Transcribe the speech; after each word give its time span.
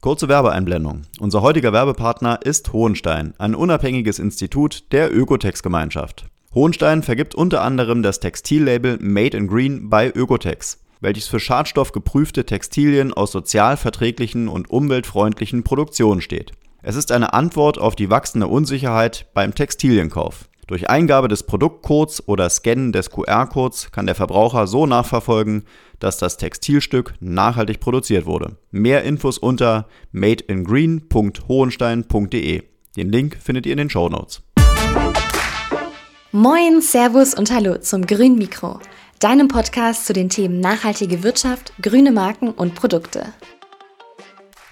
Kurze 0.00 0.28
Werbeeinblendung. 0.28 1.02
Unser 1.18 1.42
heutiger 1.42 1.72
Werbepartner 1.72 2.38
ist 2.44 2.72
Hohenstein, 2.72 3.34
ein 3.38 3.56
unabhängiges 3.56 4.20
Institut 4.20 4.92
der 4.92 5.12
Ökotex-Gemeinschaft. 5.12 6.26
Hohenstein 6.54 7.02
vergibt 7.02 7.34
unter 7.34 7.62
anderem 7.62 8.04
das 8.04 8.20
Textillabel 8.20 8.98
Made 9.00 9.36
in 9.36 9.48
Green 9.48 9.90
bei 9.90 10.08
Ökotex, 10.14 10.78
welches 11.00 11.26
für 11.26 11.40
schadstoffgeprüfte 11.40 12.46
Textilien 12.46 13.12
aus 13.12 13.32
sozial 13.32 13.76
verträglichen 13.76 14.46
und 14.46 14.70
umweltfreundlichen 14.70 15.64
Produktionen 15.64 16.20
steht. 16.20 16.52
Es 16.80 16.94
ist 16.94 17.10
eine 17.10 17.32
Antwort 17.32 17.78
auf 17.78 17.96
die 17.96 18.08
wachsende 18.08 18.46
Unsicherheit 18.46 19.26
beim 19.34 19.52
Textilienkauf. 19.52 20.47
Durch 20.68 20.88
Eingabe 20.90 21.26
des 21.28 21.44
Produktcodes 21.44 22.28
oder 22.28 22.50
Scannen 22.50 22.92
des 22.92 23.08
QR-Codes 23.08 23.90
kann 23.90 24.04
der 24.04 24.14
Verbraucher 24.14 24.66
so 24.66 24.84
nachverfolgen, 24.84 25.64
dass 25.98 26.18
das 26.18 26.36
Textilstück 26.36 27.14
nachhaltig 27.20 27.80
produziert 27.80 28.26
wurde. 28.26 28.58
Mehr 28.70 29.02
Infos 29.04 29.38
unter 29.38 29.88
madeingreen.hohenstein.de. 30.12 32.62
Den 32.96 33.10
Link 33.10 33.38
findet 33.42 33.64
ihr 33.64 33.72
in 33.72 33.78
den 33.78 33.88
Show 33.88 34.10
Notes. 34.10 34.42
Moin, 36.32 36.82
Servus 36.82 37.32
und 37.32 37.50
Hallo 37.50 37.78
zum 37.78 38.06
Grün 38.06 38.36
Mikro, 38.36 38.78
deinem 39.20 39.48
Podcast 39.48 40.04
zu 40.04 40.12
den 40.12 40.28
Themen 40.28 40.60
nachhaltige 40.60 41.22
Wirtschaft, 41.22 41.72
grüne 41.80 42.12
Marken 42.12 42.50
und 42.50 42.74
Produkte. 42.74 43.32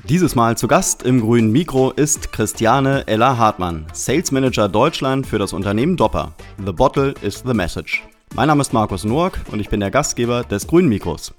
Dieses 0.09 0.37
Mal 0.37 0.57
zu 0.57 0.69
Gast 0.69 1.03
im 1.03 1.21
grünen 1.21 1.51
Mikro 1.51 1.91
ist 1.91 2.31
Christiane 2.31 3.09
Ella 3.09 3.39
Hartmann, 3.39 3.87
Sales 3.93 4.31
Manager 4.31 4.69
Deutschland 4.69 5.27
für 5.27 5.41
das 5.41 5.53
Unternehmen 5.53 5.97
Dopper. 5.97 6.33
The 6.65 6.71
Bottle 6.71 7.13
is 7.23 7.43
the 7.45 7.53
Message. 7.53 8.05
Mein 8.37 8.47
Name 8.47 8.61
ist 8.61 8.73
Markus 8.73 9.03
Noack 9.03 9.41
und 9.51 9.59
ich 9.59 9.69
bin 9.69 9.81
der 9.81 9.91
Gastgeber 9.91 10.45
des 10.45 10.69
grünen 10.69 10.89
Mikros. 10.89 11.35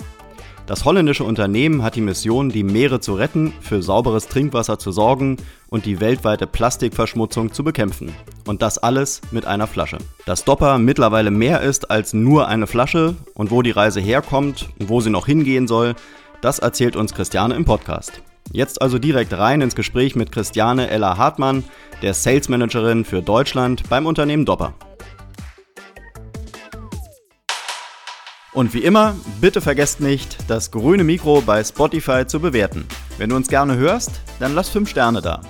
Das 0.66 0.84
holländische 0.84 1.24
Unternehmen 1.24 1.82
hat 1.82 1.96
die 1.96 2.02
Mission, 2.02 2.50
die 2.50 2.64
Meere 2.64 3.00
zu 3.00 3.14
retten, 3.14 3.54
für 3.62 3.82
sauberes 3.82 4.28
Trinkwasser 4.28 4.78
zu 4.78 4.92
sorgen 4.92 5.38
und 5.70 5.86
die 5.86 6.02
weltweite 6.02 6.46
Plastikverschmutzung 6.46 7.54
zu 7.54 7.64
bekämpfen. 7.64 8.14
Und 8.48 8.62
das 8.62 8.78
alles 8.80 9.22
mit 9.32 9.46
einer 9.46 9.68
Flasche. 9.68 10.00
Dass 10.26 10.44
Dopper 10.44 10.78
mittlerweile 10.78 11.32
mehr 11.32 11.62
ist 11.62 11.90
als 11.90 12.12
nur 12.14 12.50
eine 12.50 12.68
Flasche 12.68 13.16
und 13.34 13.50
wo 13.50 13.62
die 13.62 13.72
Reise 13.72 14.02
herkommt 14.02 14.68
und 14.78 14.90
wo 14.90 15.00
sie 15.00 15.10
noch 15.10 15.26
hingehen 15.26 15.70
soll, 15.70 15.96
das 16.42 16.60
erzählt 16.60 16.98
uns 16.98 17.14
Christiane 17.14 17.56
im 17.56 17.64
Podcast. 17.64 18.22
Jetzt 18.52 18.82
also 18.82 18.98
direkt 18.98 19.34
rein 19.34 19.62
ins 19.62 19.76
Gespräch 19.76 20.16
mit 20.16 20.32
Christiane 20.32 20.90
Ella 20.90 21.18
Hartmann, 21.18 21.64
der 22.02 22.14
Sales 22.14 22.50
Managerin 22.50 23.04
für 23.04 23.22
Deutschland 23.22 23.90
beim 23.90 24.06
Unternehmen 24.06 24.46
Dopper. 24.46 24.74
Und 28.54 28.74
wie 28.74 28.84
immer, 28.84 29.16
bitte 29.40 29.62
vergesst 29.62 30.00
nicht, 30.00 30.38
das 30.48 30.72
grüne 30.72 31.04
Mikro 31.04 31.42
bei 31.42 31.64
Spotify 31.64 32.26
zu 32.26 32.40
bewerten. 32.40 32.88
Wenn 33.18 33.30
du 33.30 33.36
uns 33.36 33.50
gerne 33.50 33.76
hörst, 33.76 34.22
dann 34.40 34.56
lass 34.56 34.70
5 34.70 34.90
Sterne 34.90 35.22
da. 35.22 35.42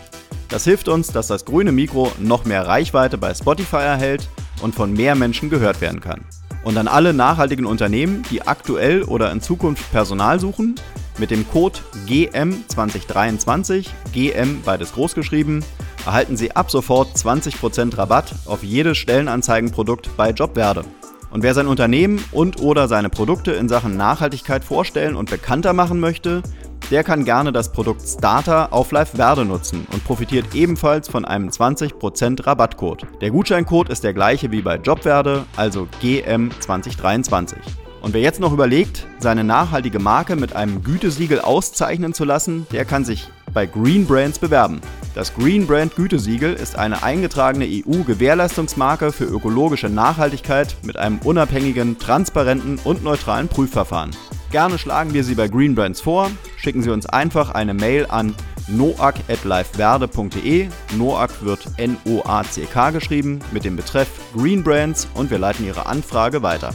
Das 0.49 0.65
hilft 0.65 0.89
uns, 0.89 1.07
dass 1.07 1.27
das 1.27 1.45
grüne 1.45 1.71
Mikro 1.71 2.11
noch 2.19 2.45
mehr 2.45 2.67
Reichweite 2.67 3.17
bei 3.17 3.33
Spotify 3.33 3.77
erhält 3.77 4.27
und 4.61 4.75
von 4.75 4.91
mehr 4.91 5.15
Menschen 5.15 5.49
gehört 5.49 5.79
werden 5.81 6.01
kann. 6.01 6.25
Und 6.63 6.77
an 6.77 6.89
alle 6.89 7.13
nachhaltigen 7.13 7.65
Unternehmen, 7.65 8.23
die 8.29 8.41
aktuell 8.41 9.03
oder 9.03 9.31
in 9.31 9.39
Zukunft 9.39 9.89
Personal 9.91 10.39
suchen, 10.39 10.75
mit 11.17 11.31
dem 11.31 11.47
Code 11.49 11.79
GM2023, 12.07 13.87
GM 14.13 14.61
beides 14.63 14.93
groß 14.93 15.15
geschrieben, 15.15 15.63
erhalten 16.05 16.37
Sie 16.37 16.55
ab 16.55 16.71
sofort 16.71 17.15
20% 17.15 17.97
Rabatt 17.97 18.33
auf 18.45 18.63
jedes 18.63 18.97
Stellenanzeigenprodukt 18.97 20.15
bei 20.15 20.31
Jobwerde. 20.31 20.83
Und 21.29 21.43
wer 21.43 21.53
sein 21.53 21.67
Unternehmen 21.67 22.23
und 22.31 22.61
oder 22.61 22.87
seine 22.87 23.09
Produkte 23.09 23.51
in 23.51 23.67
Sachen 23.67 23.97
Nachhaltigkeit 23.97 24.63
vorstellen 24.63 25.15
und 25.15 25.29
bekannter 25.29 25.73
machen 25.73 25.99
möchte, 25.99 26.41
der 26.89 27.03
kann 27.03 27.25
gerne 27.25 27.51
das 27.51 27.73
Produkt 27.73 28.01
Starter 28.07 28.71
auf 28.71 28.91
Live 28.91 29.17
Werde 29.17 29.43
nutzen 29.43 29.85
und 29.91 30.05
profitiert 30.05 30.55
ebenfalls 30.55 31.09
von 31.09 31.25
einem 31.25 31.49
20% 31.49 32.47
Rabattcode. 32.47 33.05
Der 33.19 33.31
Gutscheincode 33.31 33.89
ist 33.89 34.05
der 34.05 34.13
gleiche 34.13 34.51
wie 34.51 34.61
bei 34.61 34.77
Jobwerde, 34.77 35.45
also 35.57 35.89
GM2023. 36.01 37.57
Und 38.01 38.13
wer 38.13 38.21
jetzt 38.21 38.39
noch 38.39 38.53
überlegt, 38.53 39.07
seine 39.19 39.43
nachhaltige 39.43 39.99
Marke 39.99 40.35
mit 40.35 40.55
einem 40.55 40.83
Gütesiegel 40.83 41.41
auszeichnen 41.41 42.13
zu 42.13 42.25
lassen, 42.25 42.67
der 42.71 42.85
kann 42.85 43.05
sich 43.05 43.27
bei 43.53 43.65
Green 43.65 44.05
Brands 44.05 44.39
bewerben. 44.39 44.81
Das 45.15 45.33
Green 45.33 45.65
Brand 45.65 45.95
Gütesiegel 45.95 46.53
ist 46.53 46.77
eine 46.77 47.01
eingetragene 47.01 47.65
EU-Gewährleistungsmarke 47.65 49.11
für 49.11 49.25
ökologische 49.25 49.89
Nachhaltigkeit 49.89 50.75
mit 50.83 50.97
einem 50.97 51.17
unabhängigen, 51.19 51.97
transparenten 51.97 52.79
und 52.83 53.03
neutralen 53.03 53.47
Prüfverfahren. 53.47 54.11
Gerne 54.51 54.77
schlagen 54.77 55.13
wir 55.13 55.23
Sie 55.23 55.35
bei 55.35 55.47
Green 55.47 55.75
Brands 55.75 56.01
vor. 56.01 56.29
Schicken 56.57 56.83
Sie 56.83 56.91
uns 56.91 57.07
einfach 57.07 57.51
eine 57.51 57.73
Mail 57.73 58.05
an 58.07 58.35
noac.liveverde.de. 58.67 60.67
Noac 60.95 61.31
wird 61.41 61.67
N-O-A-C-K 61.77 62.91
geschrieben 62.91 63.39
mit 63.51 63.65
dem 63.65 63.75
Betreff 63.75 64.09
Green 64.35 64.63
Brands 64.63 65.07
und 65.15 65.31
wir 65.31 65.39
leiten 65.39 65.65
Ihre 65.65 65.87
Anfrage 65.87 66.43
weiter. 66.43 66.73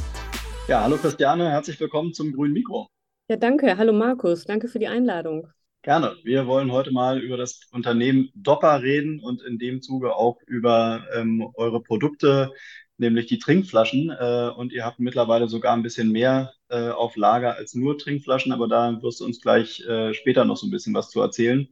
Ja, 0.69 0.83
hallo 0.83 0.97
Christiane, 0.99 1.51
herzlich 1.51 1.79
willkommen 1.79 2.15
zum 2.15 2.33
Grünen 2.33 2.53
Mikro. 2.55 2.89
Ja, 3.29 3.37
danke. 3.37 3.77
Hallo 3.79 3.93
Markus, 3.93 4.45
danke 4.45 4.69
für 4.69 4.79
die 4.79 4.87
Einladung. 4.87 5.49
Gerne. 5.83 6.17
Wir 6.23 6.47
wollen 6.47 6.71
heute 6.71 6.93
mal 6.93 7.21
über 7.21 7.37
das 7.37 7.61
Unternehmen 7.73 8.31
Dopper 8.35 8.83
reden 8.83 9.21
und 9.21 9.43
in 9.43 9.59
dem 9.59 9.83
Zuge 9.83 10.15
auch 10.15 10.39
über 10.47 11.05
ähm, 11.13 11.51
eure 11.55 11.83
Produkte, 11.83 12.53
nämlich 12.99 13.27
die 13.27 13.39
Trinkflaschen. 13.41 14.11
Äh, 14.11 14.51
und 14.57 14.73
ihr 14.73 14.85
habt 14.85 15.01
mittlerweile 15.01 15.49
sogar 15.49 15.73
ein 15.75 15.83
bisschen 15.83 16.13
mehr 16.13 16.53
äh, 16.69 16.91
auf 16.91 17.17
Lager 17.17 17.57
als 17.57 17.75
nur 17.75 17.99
Trinkflaschen, 17.99 18.53
aber 18.53 18.69
da 18.69 19.03
wirst 19.03 19.21
du 19.21 19.25
uns 19.25 19.41
gleich 19.41 19.81
äh, 19.87 20.15
später 20.15 20.45
noch 20.45 20.57
so 20.57 20.67
ein 20.67 20.71
bisschen 20.71 20.95
was 20.95 21.11
zu 21.11 21.21
erzählen. 21.21 21.69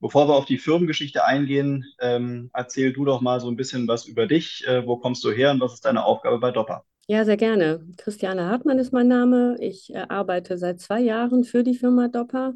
Bevor 0.00 0.26
wir 0.28 0.34
auf 0.36 0.46
die 0.46 0.56
Firmengeschichte 0.58 1.26
eingehen, 1.26 1.84
ähm, 2.00 2.50
erzähl 2.54 2.94
du 2.94 3.04
doch 3.04 3.20
mal 3.20 3.40
so 3.40 3.48
ein 3.50 3.56
bisschen 3.56 3.86
was 3.88 4.06
über 4.06 4.26
dich. 4.26 4.66
Äh, 4.66 4.86
wo 4.86 4.96
kommst 4.96 5.22
du 5.24 5.30
her 5.30 5.50
und 5.50 5.60
was 5.60 5.74
ist 5.74 5.84
deine 5.84 6.04
Aufgabe 6.04 6.38
bei 6.38 6.50
Dopper? 6.50 6.84
Ja, 7.10 7.24
sehr 7.24 7.36
gerne. 7.36 7.84
Christiane 7.96 8.46
Hartmann 8.46 8.78
ist 8.78 8.92
mein 8.92 9.08
Name. 9.08 9.56
Ich 9.58 9.92
äh, 9.92 10.06
arbeite 10.08 10.56
seit 10.58 10.78
zwei 10.80 11.00
Jahren 11.00 11.42
für 11.42 11.64
die 11.64 11.74
Firma 11.74 12.06
Dopper, 12.06 12.54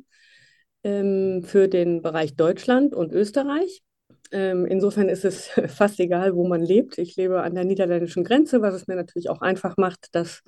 ähm, 0.84 1.42
für 1.42 1.66
den 1.66 2.02
Bereich 2.02 2.36
Deutschland 2.36 2.94
und 2.94 3.12
Österreich. 3.12 3.82
Ähm, 4.30 4.64
insofern 4.64 5.08
ist 5.08 5.24
es 5.24 5.48
fast 5.76 5.98
egal, 5.98 6.36
wo 6.36 6.46
man 6.46 6.62
lebt. 6.62 6.98
Ich 6.98 7.16
lebe 7.16 7.42
an 7.42 7.56
der 7.56 7.64
niederländischen 7.64 8.22
Grenze, 8.22 8.62
was 8.62 8.74
es 8.74 8.86
mir 8.86 8.94
natürlich 8.94 9.28
auch 9.28 9.40
einfach 9.40 9.76
macht, 9.76 10.10
das 10.12 10.42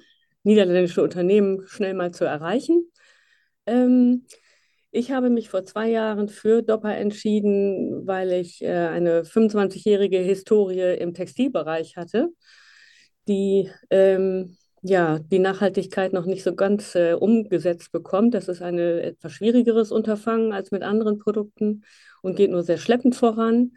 niederländische 0.45 1.03
Unternehmen 1.03 1.67
schnell 1.67 1.95
mal 1.95 2.13
zu 2.13 2.25
erreichen. 2.25 2.89
Ähm, 3.67 4.25
ich 4.93 5.11
habe 5.11 5.31
mich 5.31 5.49
vor 5.49 5.65
zwei 5.65 5.91
Jahren 5.91 6.29
für 6.29 6.63
Dopper 6.63 6.97
entschieden, 6.97 8.07
weil 8.07 8.31
ich 8.35 8.63
äh, 8.63 8.69
eine 8.69 9.25
25-jährige 9.25 10.19
Historie 10.19 10.95
im 10.97 11.13
Textilbereich 11.13 11.97
hatte 11.97 12.31
die 13.29 13.71
ähm, 13.91 14.57
ja, 14.89 15.19
die 15.19 15.39
Nachhaltigkeit 15.39 16.13
noch 16.13 16.27
nicht 16.27 16.45
so 16.45 16.55
ganz 16.55 16.95
äh, 16.95 17.15
umgesetzt 17.15 17.93
bekommt. 17.93 18.35
Das 18.35 18.49
ist 18.49 18.63
ein 18.63 18.79
etwas 18.79 19.33
schwierigeres 19.33 19.91
Unterfangen 19.91 20.53
als 20.53 20.71
mit 20.71 20.83
anderen 20.83 21.19
Produkten 21.19 21.83
und 22.23 22.37
geht 22.37 22.51
nur 22.51 22.63
sehr 22.63 22.79
schleppend 22.79 23.17
voran. 23.17 23.73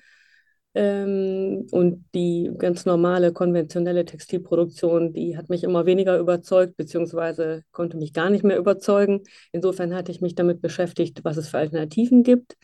Ähm, 0.76 1.68
und 1.72 2.06
die 2.14 2.52
ganz 2.58 2.86
normale 2.86 3.34
konventionelle 3.34 4.06
Textilproduktion, 4.06 5.14
die 5.14 5.36
hat 5.36 5.50
mich 5.50 5.64
immer 5.64 5.86
weniger 5.88 6.20
überzeugt, 6.20 6.78
beziehungsweise 6.78 7.64
konnte 7.72 7.98
mich 7.98 8.14
gar 8.14 8.30
nicht 8.30 8.44
mehr 8.44 8.58
überzeugen. 8.58 9.24
Insofern 9.52 9.96
hatte 9.96 10.12
ich 10.12 10.22
mich 10.22 10.36
damit 10.36 10.62
beschäftigt, 10.62 11.22
was 11.24 11.38
es 11.38 11.50
für 11.50 11.58
Alternativen 11.58 12.22
gibt. 12.24 12.56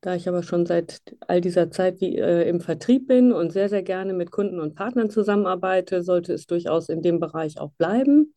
Da 0.00 0.14
ich 0.14 0.28
aber 0.28 0.44
schon 0.44 0.64
seit 0.64 1.00
all 1.26 1.40
dieser 1.40 1.70
Zeit 1.70 2.00
wie, 2.00 2.16
äh, 2.16 2.48
im 2.48 2.60
Vertrieb 2.60 3.08
bin 3.08 3.32
und 3.32 3.52
sehr, 3.52 3.68
sehr 3.68 3.82
gerne 3.82 4.12
mit 4.12 4.30
Kunden 4.30 4.60
und 4.60 4.76
Partnern 4.76 5.10
zusammenarbeite, 5.10 6.02
sollte 6.02 6.32
es 6.32 6.46
durchaus 6.46 6.88
in 6.88 7.02
dem 7.02 7.18
Bereich 7.18 7.58
auch 7.58 7.72
bleiben. 7.72 8.32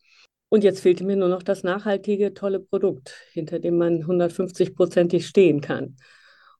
Und 0.48 0.64
jetzt 0.64 0.80
fehlte 0.80 1.04
mir 1.04 1.16
nur 1.16 1.28
noch 1.28 1.42
das 1.42 1.62
nachhaltige, 1.62 2.34
tolle 2.34 2.60
Produkt, 2.60 3.14
hinter 3.32 3.58
dem 3.58 3.78
man 3.78 4.02
150-prozentig 4.04 5.26
stehen 5.26 5.60
kann. 5.60 5.96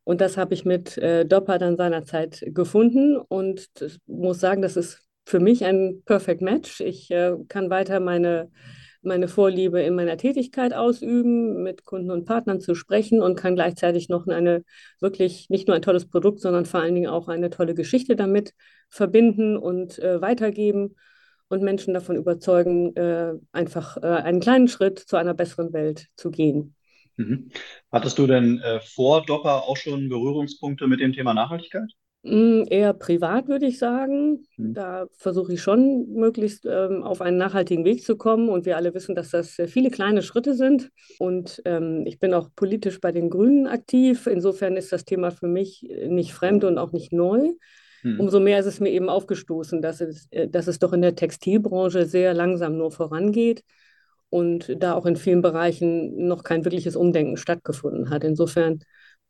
Und 0.05 0.21
das 0.21 0.37
habe 0.37 0.55
ich 0.55 0.65
mit 0.65 0.97
äh, 0.99 1.27
Dopper 1.27 1.59
dann 1.59 1.77
seinerzeit 1.77 2.43
gefunden 2.47 3.17
und 3.17 3.69
muss 4.07 4.41
sagen, 4.41 4.63
das 4.63 4.77
ist 4.77 5.07
für 5.27 5.41
mich 5.41 5.65
ein 5.65 6.03
Perfect 6.05 6.43
Match. 6.43 6.81
Ich 6.81 7.11
äh, 7.11 7.35
kann 7.49 7.71
weiter 7.71 8.01
meine 8.01 8.51
meine 9.03 9.29
Vorliebe 9.29 9.83
in 9.83 9.95
meiner 9.95 10.17
Tätigkeit 10.17 10.73
ausüben, 10.73 11.63
mit 11.63 11.85
Kunden 11.85 12.11
und 12.11 12.25
Partnern 12.25 12.61
zu 12.61 12.75
sprechen 12.75 13.21
und 13.21 13.37
kann 13.37 13.55
gleichzeitig 13.55 14.09
noch 14.09 14.27
eine 14.27 14.65
wirklich 15.01 15.49
nicht 15.51 15.69
nur 15.69 15.77
ein 15.77 15.83
tolles 15.83 16.09
Produkt, 16.09 16.41
sondern 16.41 16.67
vor 16.67 16.81
allen 16.81 16.95
Dingen 16.95 17.11
auch 17.11 17.29
eine 17.29 17.51
tolle 17.51 17.75
Geschichte 17.75 18.17
damit 18.17 18.55
verbinden 18.89 19.57
und 19.57 19.99
äh, 19.99 20.21
weitergeben 20.21 20.97
und 21.49 21.63
Menschen 21.63 21.95
davon 21.95 22.17
überzeugen, 22.17 22.97
äh, 22.97 23.35
einfach 23.53 23.97
äh, 23.99 24.07
einen 24.07 24.41
kleinen 24.41 24.69
Schritt 24.69 24.99
zu 24.99 25.17
einer 25.17 25.35
besseren 25.35 25.73
Welt 25.73 26.07
zu 26.17 26.31
gehen. 26.31 26.75
Mhm. 27.17 27.51
Hattest 27.91 28.19
du 28.19 28.27
denn 28.27 28.61
äh, 28.61 28.81
vor 28.81 29.25
Dopper 29.25 29.65
auch 29.65 29.77
schon 29.77 30.09
Berührungspunkte 30.09 30.87
mit 30.87 31.01
dem 31.01 31.13
Thema 31.13 31.35
Nachhaltigkeit? 31.35 31.93
Mm, 32.23 32.63
Eher 32.69 32.93
privat 32.93 33.49
würde 33.49 33.67
ich 33.67 33.79
sagen. 33.79 34.47
Hm. 34.57 34.75
Da 34.75 35.07
versuche 35.17 35.55
ich 35.55 35.63
schon, 35.63 36.13
möglichst 36.13 36.65
ähm, 36.67 37.03
auf 37.03 37.21
einen 37.21 37.37
nachhaltigen 37.37 37.85
Weg 37.85 38.05
zu 38.05 38.17
kommen. 38.17 38.49
Und 38.49 38.65
wir 38.65 38.77
alle 38.77 38.95
wissen, 38.95 39.15
dass 39.15 39.31
das 39.31 39.57
viele 39.67 39.91
kleine 39.91 40.23
Schritte 40.23 40.55
sind. 40.55 40.91
Und 41.19 41.61
ähm, 41.65 42.05
ich 42.07 42.21
bin 42.21 42.33
auch 42.33 42.49
politisch 42.55 43.01
bei 43.01 43.13
den 43.13 43.29
Grünen 43.29 43.67
aktiv. 43.67 44.27
Insofern 44.27 44.77
ist 44.77 44.93
das 44.93 45.05
Thema 45.05 45.31
für 45.31 45.49
mich 45.49 45.89
äh, 45.91 46.09
nicht 46.09 46.33
fremd 46.33 46.65
und 46.65 46.79
auch 46.79 46.93
nicht 46.93 47.13
neu. 47.13 47.53
Hm. 48.03 48.21
Umso 48.21 48.39
mehr 48.39 48.61
ist 48.61 48.67
es 48.67 48.81
mir 48.81 48.91
eben 48.91 49.09
aufgestoßen, 49.09 49.83
dass 49.83 50.01
es, 50.01 50.29
äh, 50.31 50.49
dass 50.49 50.69
es 50.69 50.79
doch 50.79 50.93
in 50.93 51.03
der 51.03 51.17
Textilbranche 51.17 52.07
sehr 52.07 52.35
langsam 52.35 52.77
nur 52.77 52.93
vorangeht 52.93 53.65
und 54.31 54.75
da 54.83 54.95
auch 54.95 55.07
in 55.07 55.17
vielen 55.17 55.43
Bereichen 55.43 56.27
noch 56.27 56.43
kein 56.43 56.65
wirkliches 56.65 56.97
Umdenken 56.97 57.37
stattgefunden 57.37 58.11
hat. 58.11 58.25
Insofern 58.25 58.79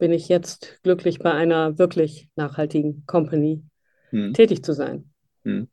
bin 0.02 0.12
ich 0.12 0.26
jetzt 0.26 0.80
glücklich, 0.82 1.20
bei 1.20 1.30
einer 1.30 1.78
wirklich 1.78 2.28
nachhaltigen 2.34 3.04
Company 3.06 3.62
Hm. 4.10 4.34
tätig 4.34 4.64
zu 4.64 4.72
sein. 4.72 5.08
Hm. 5.44 5.68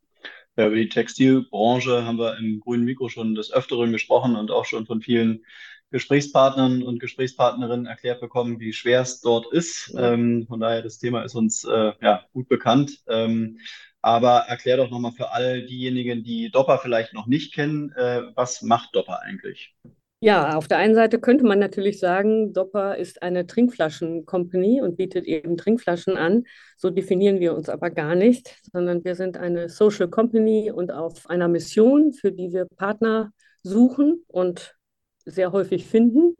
Ja, 0.55 0.67
über 0.67 0.75
die 0.75 0.87
Textilbranche 0.87 2.05
haben 2.05 2.19
wir 2.19 2.37
im 2.37 2.59
grünen 2.59 2.85
Mikro 2.85 3.09
schon 3.09 3.33
des 3.33 3.51
Öfteren 3.51 3.91
gesprochen 3.91 4.35
und 4.35 4.51
auch 4.51 4.65
schon 4.65 4.85
von 4.85 5.01
vielen 5.01 5.43
Gesprächspartnern 5.89 6.83
und 6.83 6.99
Gesprächspartnerinnen 6.99 7.87
erklärt 7.87 8.21
bekommen, 8.21 8.59
wie 8.59 8.71
schwer 8.71 9.01
es 9.01 9.19
dort 9.19 9.51
ist. 9.51 9.95
Ähm, 9.97 10.45
von 10.47 10.59
daher, 10.59 10.83
das 10.83 10.99
Thema 10.99 11.23
ist 11.23 11.33
uns 11.33 11.63
äh, 11.63 11.93
ja, 11.99 12.23
gut 12.31 12.47
bekannt. 12.49 12.99
Ähm, 13.07 13.57
aber 14.03 14.41
erklär 14.41 14.77
doch 14.77 14.91
nochmal 14.91 15.13
für 15.13 15.31
all 15.31 15.65
diejenigen, 15.65 16.23
die 16.23 16.51
Dopper 16.51 16.77
vielleicht 16.77 17.15
noch 17.15 17.25
nicht 17.25 17.51
kennen, 17.55 17.91
äh, 17.93 18.21
was 18.35 18.61
macht 18.61 18.93
Dopper 18.93 19.23
eigentlich? 19.23 19.73
Ja, 20.21 20.57
auf 20.57 20.67
der 20.67 20.79
einen 20.79 20.95
Seite 20.95 21.17
könnte 21.19 21.45
man 21.45 21.59
natürlich 21.59 21.97
sagen, 21.99 22.51
Dopper 22.51 22.97
ist 22.97 23.21
eine 23.23 23.47
Trinkflaschen-Company 23.47 24.81
und 24.81 24.97
bietet 24.97 25.25
eben 25.25 25.55
Trinkflaschen 25.55 26.17
an. 26.17 26.43
So 26.75 26.89
definieren 26.89 27.39
wir 27.39 27.55
uns 27.55 27.69
aber 27.69 27.89
gar 27.89 28.15
nicht, 28.15 28.57
sondern 28.73 29.05
wir 29.05 29.15
sind 29.15 29.37
eine 29.37 29.69
Social 29.69 30.09
Company 30.09 30.71
und 30.71 30.91
auf 30.91 31.29
einer 31.29 31.47
Mission, 31.47 32.11
für 32.11 32.33
die 32.33 32.51
wir 32.51 32.65
Partner 32.65 33.31
suchen 33.63 34.25
und 34.27 34.75
sehr 35.23 35.53
häufig 35.53 35.85
finden. 35.85 36.35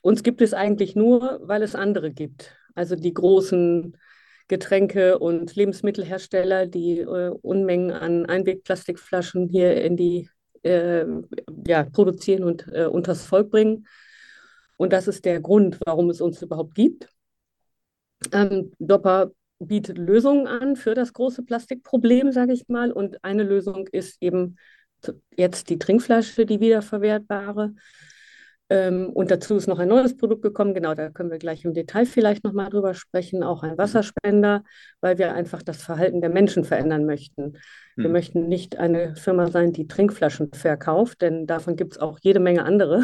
Uns 0.00 0.24
gibt 0.24 0.42
es 0.42 0.52
eigentlich 0.52 0.96
nur, 0.96 1.40
weil 1.44 1.62
es 1.62 1.76
andere 1.76 2.10
gibt. 2.10 2.56
Also 2.74 2.96
die 2.96 3.14
großen 3.14 3.96
Getränke- 4.48 5.20
und 5.20 5.54
Lebensmittelhersteller, 5.54 6.66
die 6.66 7.00
äh, 7.00 7.30
Unmengen 7.42 7.92
an 7.92 8.26
Einwegplastikflaschen 8.26 9.48
hier 9.48 9.80
in 9.80 9.96
die 9.96 10.28
äh, 10.62 11.04
ja, 11.66 11.84
produzieren 11.84 12.44
und 12.44 12.66
äh, 12.72 12.86
unters 12.86 13.24
Volk 13.24 13.50
bringen. 13.50 13.86
Und 14.76 14.92
das 14.92 15.08
ist 15.08 15.24
der 15.24 15.40
Grund, 15.40 15.78
warum 15.84 16.10
es 16.10 16.20
uns 16.20 16.40
überhaupt 16.42 16.74
gibt. 16.74 17.08
Ähm, 18.32 18.72
Dopper 18.78 19.30
bietet 19.58 19.98
Lösungen 19.98 20.46
an 20.46 20.76
für 20.76 20.94
das 20.94 21.12
große 21.12 21.42
Plastikproblem, 21.42 22.32
sage 22.32 22.52
ich 22.52 22.68
mal. 22.68 22.92
Und 22.92 23.22
eine 23.22 23.42
Lösung 23.42 23.86
ist 23.88 24.16
eben 24.22 24.56
jetzt 25.36 25.68
die 25.70 25.78
Trinkflasche, 25.78 26.46
die 26.46 26.60
wiederverwertbare. 26.60 27.74
Ähm, 28.70 29.10
und 29.10 29.30
dazu 29.32 29.56
ist 29.56 29.66
noch 29.66 29.80
ein 29.80 29.88
neues 29.88 30.16
Produkt 30.16 30.42
gekommen. 30.42 30.74
Genau, 30.74 30.94
da 30.94 31.10
können 31.10 31.30
wir 31.30 31.38
gleich 31.38 31.64
im 31.64 31.74
Detail 31.74 32.06
vielleicht 32.06 32.44
nochmal 32.44 32.70
drüber 32.70 32.94
sprechen. 32.94 33.42
Auch 33.42 33.62
ein 33.64 33.76
Wasserspender, 33.76 34.62
weil 35.00 35.18
wir 35.18 35.34
einfach 35.34 35.62
das 35.62 35.82
Verhalten 35.82 36.20
der 36.20 36.30
Menschen 36.30 36.64
verändern 36.64 37.04
möchten. 37.04 37.56
Wir 37.96 38.04
Hm. 38.06 38.12
möchten 38.12 38.48
nicht 38.48 38.78
eine 38.78 39.16
Firma 39.16 39.48
sein, 39.48 39.72
die 39.72 39.86
Trinkflaschen 39.88 40.52
verkauft, 40.52 41.20
denn 41.20 41.46
davon 41.46 41.76
gibt 41.76 41.92
es 41.92 41.98
auch 41.98 42.18
jede 42.22 42.40
Menge 42.40 42.64
andere, 42.64 43.02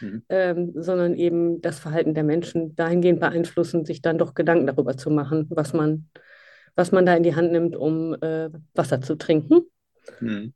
Mhm. 0.00 0.22
ähm, 0.28 0.72
sondern 0.76 1.14
eben 1.14 1.60
das 1.60 1.78
Verhalten 1.78 2.14
der 2.14 2.24
Menschen 2.24 2.74
dahingehend 2.74 3.20
beeinflussen, 3.20 3.84
sich 3.84 4.02
dann 4.02 4.18
doch 4.18 4.34
Gedanken 4.34 4.66
darüber 4.66 4.96
zu 4.96 5.10
machen, 5.10 5.46
was 5.50 5.72
man, 5.72 6.08
was 6.74 6.92
man 6.92 7.06
da 7.06 7.14
in 7.14 7.22
die 7.22 7.36
Hand 7.36 7.52
nimmt, 7.52 7.76
um 7.76 8.14
äh, 8.20 8.50
Wasser 8.74 9.00
zu 9.00 9.16
trinken. 9.16 9.62
Hm. 10.18 10.52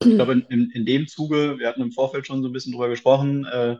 Ich 0.00 0.14
glaube, 0.16 0.32
in, 0.32 0.42
in, 0.50 0.70
in 0.70 0.86
dem 0.86 1.06
Zuge, 1.08 1.58
wir 1.58 1.68
hatten 1.68 1.82
im 1.82 1.92
Vorfeld 1.92 2.26
schon 2.26 2.42
so 2.42 2.48
ein 2.48 2.52
bisschen 2.52 2.72
drüber 2.72 2.88
gesprochen, 2.88 3.44
äh, 3.46 3.76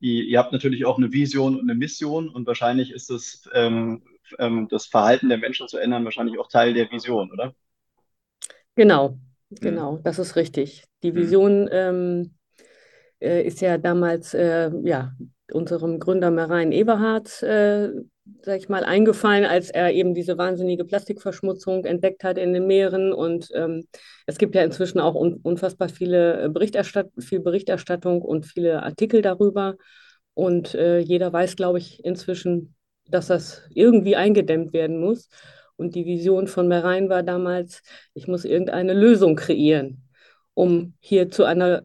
die, 0.00 0.22
ihr 0.28 0.38
habt 0.38 0.52
natürlich 0.52 0.84
auch 0.84 0.98
eine 0.98 1.12
Vision 1.12 1.54
und 1.56 1.62
eine 1.70 1.74
Mission 1.78 2.28
und 2.28 2.46
wahrscheinlich 2.46 2.90
ist 2.92 3.10
das, 3.10 3.48
ähm, 3.54 4.02
ähm, 4.38 4.68
das 4.70 4.86
Verhalten 4.86 5.28
der 5.28 5.38
Menschen 5.38 5.68
zu 5.68 5.78
ändern 5.78 6.04
wahrscheinlich 6.04 6.38
auch 6.38 6.48
Teil 6.48 6.74
der 6.74 6.90
Vision, 6.90 7.30
oder? 7.32 7.54
Genau, 8.74 9.18
Hm. 9.60 9.76
genau, 9.76 9.98
das 9.98 10.18
ist 10.18 10.36
richtig. 10.36 10.84
Die 11.02 11.14
Hm. 11.14 11.32
Vision 11.32 11.68
ähm, 11.72 12.34
äh, 13.20 13.42
ist 13.44 13.60
ja 13.60 13.78
damals 13.78 14.34
äh, 14.34 14.70
ja, 14.84 15.14
unserem 15.52 16.00
Gründer 16.00 16.30
Marein 16.30 16.72
Eberhardt, 16.72 17.42
äh, 17.42 17.90
sag 18.42 18.58
ich 18.58 18.68
mal, 18.68 18.84
eingefallen, 18.84 19.44
als 19.44 19.70
er 19.70 19.92
eben 19.92 20.14
diese 20.14 20.38
wahnsinnige 20.38 20.84
Plastikverschmutzung 20.84 21.84
entdeckt 21.84 22.24
hat 22.24 22.38
in 22.38 22.52
den 22.52 22.66
Meeren. 22.66 23.12
Und 23.12 23.50
ähm, 23.54 23.86
es 24.26 24.38
gibt 24.38 24.54
ja 24.54 24.62
inzwischen 24.62 25.00
auch 25.00 25.14
un 25.14 25.34
unfassbar 25.42 25.88
viele 25.88 26.48
Berichterstatt 26.50 27.10
viel 27.18 27.40
Berichterstattung 27.40 28.22
und 28.22 28.46
viele 28.46 28.82
Artikel 28.82 29.22
darüber. 29.22 29.76
Und 30.34 30.74
äh, 30.74 30.98
jeder 30.98 31.32
weiß, 31.32 31.56
glaube 31.56 31.78
ich, 31.78 32.04
inzwischen, 32.04 32.74
dass 33.08 33.28
das 33.28 33.62
irgendwie 33.70 34.16
eingedämmt 34.16 34.72
werden 34.72 35.00
muss. 35.00 35.28
Und 35.76 35.94
die 35.94 36.06
Vision 36.06 36.46
von 36.46 36.68
Marein 36.68 37.08
war 37.08 37.22
damals, 37.22 37.82
ich 38.14 38.28
muss 38.28 38.44
irgendeine 38.44 38.94
Lösung 38.94 39.36
kreieren, 39.36 40.02
um 40.54 40.94
hier 41.00 41.30
zu 41.30 41.44
einer 41.44 41.82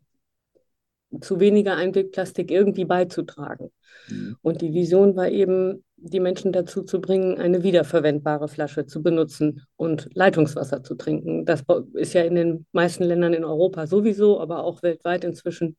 zu 1.19 1.40
weniger 1.40 1.75
Einwegplastik 1.75 2.52
irgendwie 2.52 2.86
beizutragen. 2.86 3.72
Hm. 4.08 4.38
Und 4.42 4.62
die 4.62 4.74
Vision 4.74 5.16
war 5.16 5.30
eben, 5.30 5.84
die 5.98 6.19
Menschen 6.19 6.52
dazu 6.52 6.84
zu 6.84 7.00
bringen, 7.00 7.38
eine 7.38 7.63
wiederverwendbare 7.63 8.48
Flasche 8.48 8.86
zu 8.88 9.04
benutzen 9.04 9.63
und 9.75 10.10
Leitungswasser 10.13 10.84
zu 10.84 10.96
trinken. 10.96 11.46
Das 11.46 11.63
ist 11.94 12.13
ja 12.13 12.24
in 12.24 12.36
den 12.36 12.66
meisten 12.72 13.04
Ländern 13.04 13.34
in 13.34 13.44
Europa 13.44 13.86
sowieso, 13.86 14.40
aber 14.40 14.63
auch 14.63 14.81
weltweit 14.81 15.24
inzwischen 15.24 15.78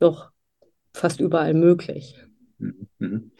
doch 0.00 0.30
fast 0.92 1.20
überall 1.20 1.54
möglich. 1.54 2.14
Mhm. 2.58 2.88
Mhm. 2.98 3.30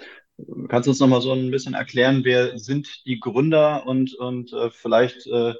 Kannst 0.69 0.87
du 0.87 0.91
uns 0.91 0.99
noch 0.99 1.07
mal 1.07 1.21
so 1.21 1.33
ein 1.33 1.51
bisschen 1.51 1.75
erklären, 1.75 2.23
wer 2.25 2.59
sind 2.59 2.89
die 3.07 3.21
Gründer 3.21 3.87
und, 3.87 4.15
und 4.15 4.53
äh, 4.53 4.71
vielleicht 4.71 5.27
äh, 5.29 5.55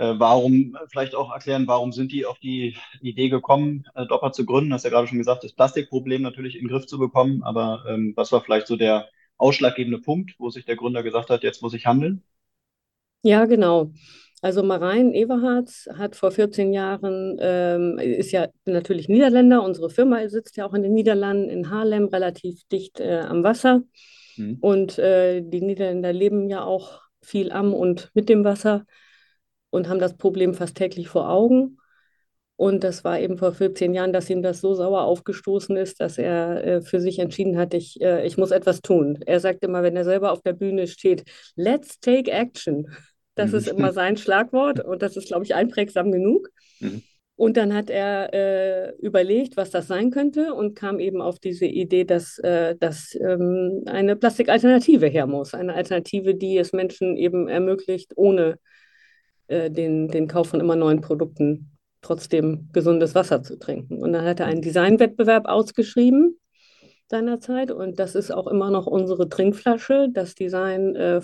äh, 0.00 0.18
warum, 0.18 0.78
vielleicht 0.90 1.14
auch 1.14 1.30
erklären, 1.30 1.66
warum 1.66 1.92
sind 1.92 2.10
die 2.10 2.24
auf 2.24 2.38
die 2.38 2.74
Idee 3.02 3.28
gekommen, 3.28 3.86
äh, 3.94 4.06
Dopper 4.06 4.32
zu 4.32 4.46
gründen? 4.46 4.72
Hast 4.72 4.84
ja 4.84 4.90
gerade 4.90 5.06
schon 5.06 5.18
gesagt, 5.18 5.44
das 5.44 5.52
Plastikproblem 5.52 6.22
natürlich 6.22 6.56
in 6.56 6.62
den 6.62 6.68
Griff 6.68 6.86
zu 6.86 6.98
bekommen, 6.98 7.42
aber 7.42 7.84
ähm, 7.86 8.14
was 8.16 8.32
war 8.32 8.40
vielleicht 8.40 8.66
so 8.66 8.76
der 8.76 9.08
ausschlaggebende 9.36 10.00
Punkt, 10.00 10.32
wo 10.38 10.48
sich 10.48 10.64
der 10.64 10.76
Gründer 10.76 11.02
gesagt 11.02 11.28
hat, 11.28 11.42
jetzt 11.42 11.60
muss 11.60 11.74
ich 11.74 11.84
handeln? 11.84 12.22
Ja, 13.22 13.44
genau. 13.44 13.92
Also 14.40 14.62
Marein 14.62 15.12
Everhardt 15.12 15.70
hat 15.98 16.16
vor 16.16 16.30
14 16.30 16.72
Jahren, 16.72 17.36
ähm, 17.38 17.98
ist 17.98 18.32
ja 18.32 18.48
natürlich 18.64 19.10
Niederländer, 19.10 19.62
unsere 19.62 19.90
Firma 19.90 20.26
sitzt 20.30 20.56
ja 20.56 20.66
auch 20.66 20.72
in 20.72 20.82
den 20.82 20.94
Niederlanden, 20.94 21.50
in 21.50 21.68
Haarlem, 21.68 22.06
relativ 22.06 22.62
dicht 22.72 23.00
äh, 23.00 23.18
am 23.18 23.44
Wasser. 23.44 23.82
Mhm. 24.38 24.56
Und 24.62 24.98
äh, 24.98 25.42
die 25.42 25.60
Niederländer 25.60 26.14
leben 26.14 26.48
ja 26.48 26.64
auch 26.64 27.02
viel 27.20 27.52
am 27.52 27.74
und 27.74 28.10
mit 28.14 28.30
dem 28.30 28.44
Wasser 28.44 28.86
und 29.70 29.88
haben 29.88 30.00
das 30.00 30.16
Problem 30.16 30.54
fast 30.54 30.76
täglich 30.76 31.08
vor 31.08 31.28
Augen. 31.30 31.78
Und 32.56 32.84
das 32.84 33.04
war 33.04 33.18
eben 33.18 33.38
vor 33.38 33.52
14 33.52 33.94
Jahren, 33.94 34.12
dass 34.12 34.28
ihm 34.28 34.42
das 34.42 34.60
so 34.60 34.74
sauer 34.74 35.02
aufgestoßen 35.04 35.76
ist, 35.78 36.00
dass 36.00 36.18
er 36.18 36.64
äh, 36.64 36.80
für 36.82 37.00
sich 37.00 37.18
entschieden 37.18 37.56
hat, 37.56 37.72
ich, 37.72 37.98
äh, 38.02 38.26
ich 38.26 38.36
muss 38.36 38.50
etwas 38.50 38.82
tun. 38.82 39.18
Er 39.24 39.40
sagt 39.40 39.64
immer, 39.64 39.82
wenn 39.82 39.96
er 39.96 40.04
selber 40.04 40.30
auf 40.30 40.42
der 40.42 40.52
Bühne 40.52 40.86
steht, 40.86 41.24
let's 41.56 41.98
take 42.00 42.30
action. 42.30 42.86
Das 43.34 43.52
Mhm. 43.52 43.56
ist 43.58 43.68
immer 43.68 43.92
sein 43.92 44.16
Schlagwort 44.18 44.84
und 44.84 45.00
das 45.02 45.16
ist, 45.16 45.28
glaube 45.28 45.44
ich, 45.44 45.54
einprägsam 45.54 46.12
genug. 46.12 46.50
Mhm. 46.80 47.02
Und 47.36 47.56
dann 47.56 47.72
hat 47.72 47.88
er 47.88 48.34
äh, 48.34 48.90
überlegt, 48.98 49.56
was 49.56 49.70
das 49.70 49.86
sein 49.86 50.10
könnte 50.10 50.52
und 50.52 50.74
kam 50.74 51.00
eben 51.00 51.22
auf 51.22 51.38
diese 51.38 51.64
Idee, 51.64 52.04
dass, 52.04 52.38
äh, 52.40 52.76
dass 52.78 53.14
ähm, 53.18 53.82
eine 53.86 54.16
Plastikalternative 54.16 55.06
her 55.06 55.26
muss. 55.26 55.54
Eine 55.54 55.72
Alternative, 55.72 56.34
die 56.34 56.58
es 56.58 56.74
Menschen 56.74 57.16
eben 57.16 57.48
ermöglicht, 57.48 58.12
ohne 58.16 58.58
äh, 59.50 59.70
den, 59.70 60.08
den 60.08 60.28
Kauf 60.28 60.48
von 60.48 60.60
immer 60.60 60.76
neuen 60.76 61.00
Produkten 61.00 61.76
trotzdem 62.02 62.70
gesundes 62.72 63.14
Wasser 63.14 63.42
zu 63.42 63.58
trinken. 63.58 63.98
Und 63.98 64.12
dann 64.12 64.24
hat 64.24 64.40
er 64.40 64.46
einen 64.46 64.62
Designwettbewerb 64.62 65.46
ausgeschrieben 65.46 66.38
seinerzeit 67.10 67.72
und 67.72 67.98
das 67.98 68.14
ist 68.14 68.30
auch 68.30 68.46
immer 68.46 68.70
noch 68.70 68.86
unsere 68.86 69.28
Trinkflasche. 69.28 70.08
Das 70.12 70.34
Design 70.36 70.94
äh, 70.94 71.20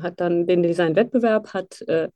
hat 0.00 0.20
dann 0.20 0.46
den 0.46 0.62
Designwettbewerb, 0.62 1.54
hat 1.54 1.80
äh, 1.88 2.08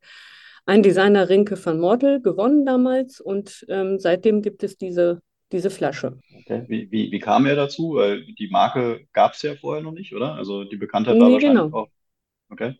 ein 0.67 0.83
Designer 0.83 1.27
Rinke 1.27 1.63
van 1.63 1.79
Mortel 1.79 2.21
gewonnen 2.21 2.65
damals 2.65 3.19
und 3.19 3.65
ähm, 3.67 3.99
seitdem 3.99 4.41
gibt 4.41 4.63
es 4.63 4.77
diese, 4.77 5.21
diese 5.51 5.71
Flasche. 5.71 6.19
Okay. 6.41 6.65
Wie, 6.67 6.91
wie, 6.91 7.11
wie 7.11 7.19
kam 7.19 7.45
er 7.47 7.55
dazu? 7.55 7.95
Weil 7.95 8.25
die 8.25 8.47
Marke 8.49 9.07
gab 9.11 9.33
es 9.33 9.41
ja 9.41 9.55
vorher 9.55 9.83
noch 9.83 9.91
nicht, 9.91 10.15
oder? 10.15 10.35
Also 10.35 10.63
die 10.63 10.77
Bekanntheit 10.77 11.19
war 11.19 11.27
Nee, 11.27 11.33
wahrscheinlich 11.33 11.63
genau. 11.63 11.77
auch, 11.77 11.87
okay. 12.49 12.75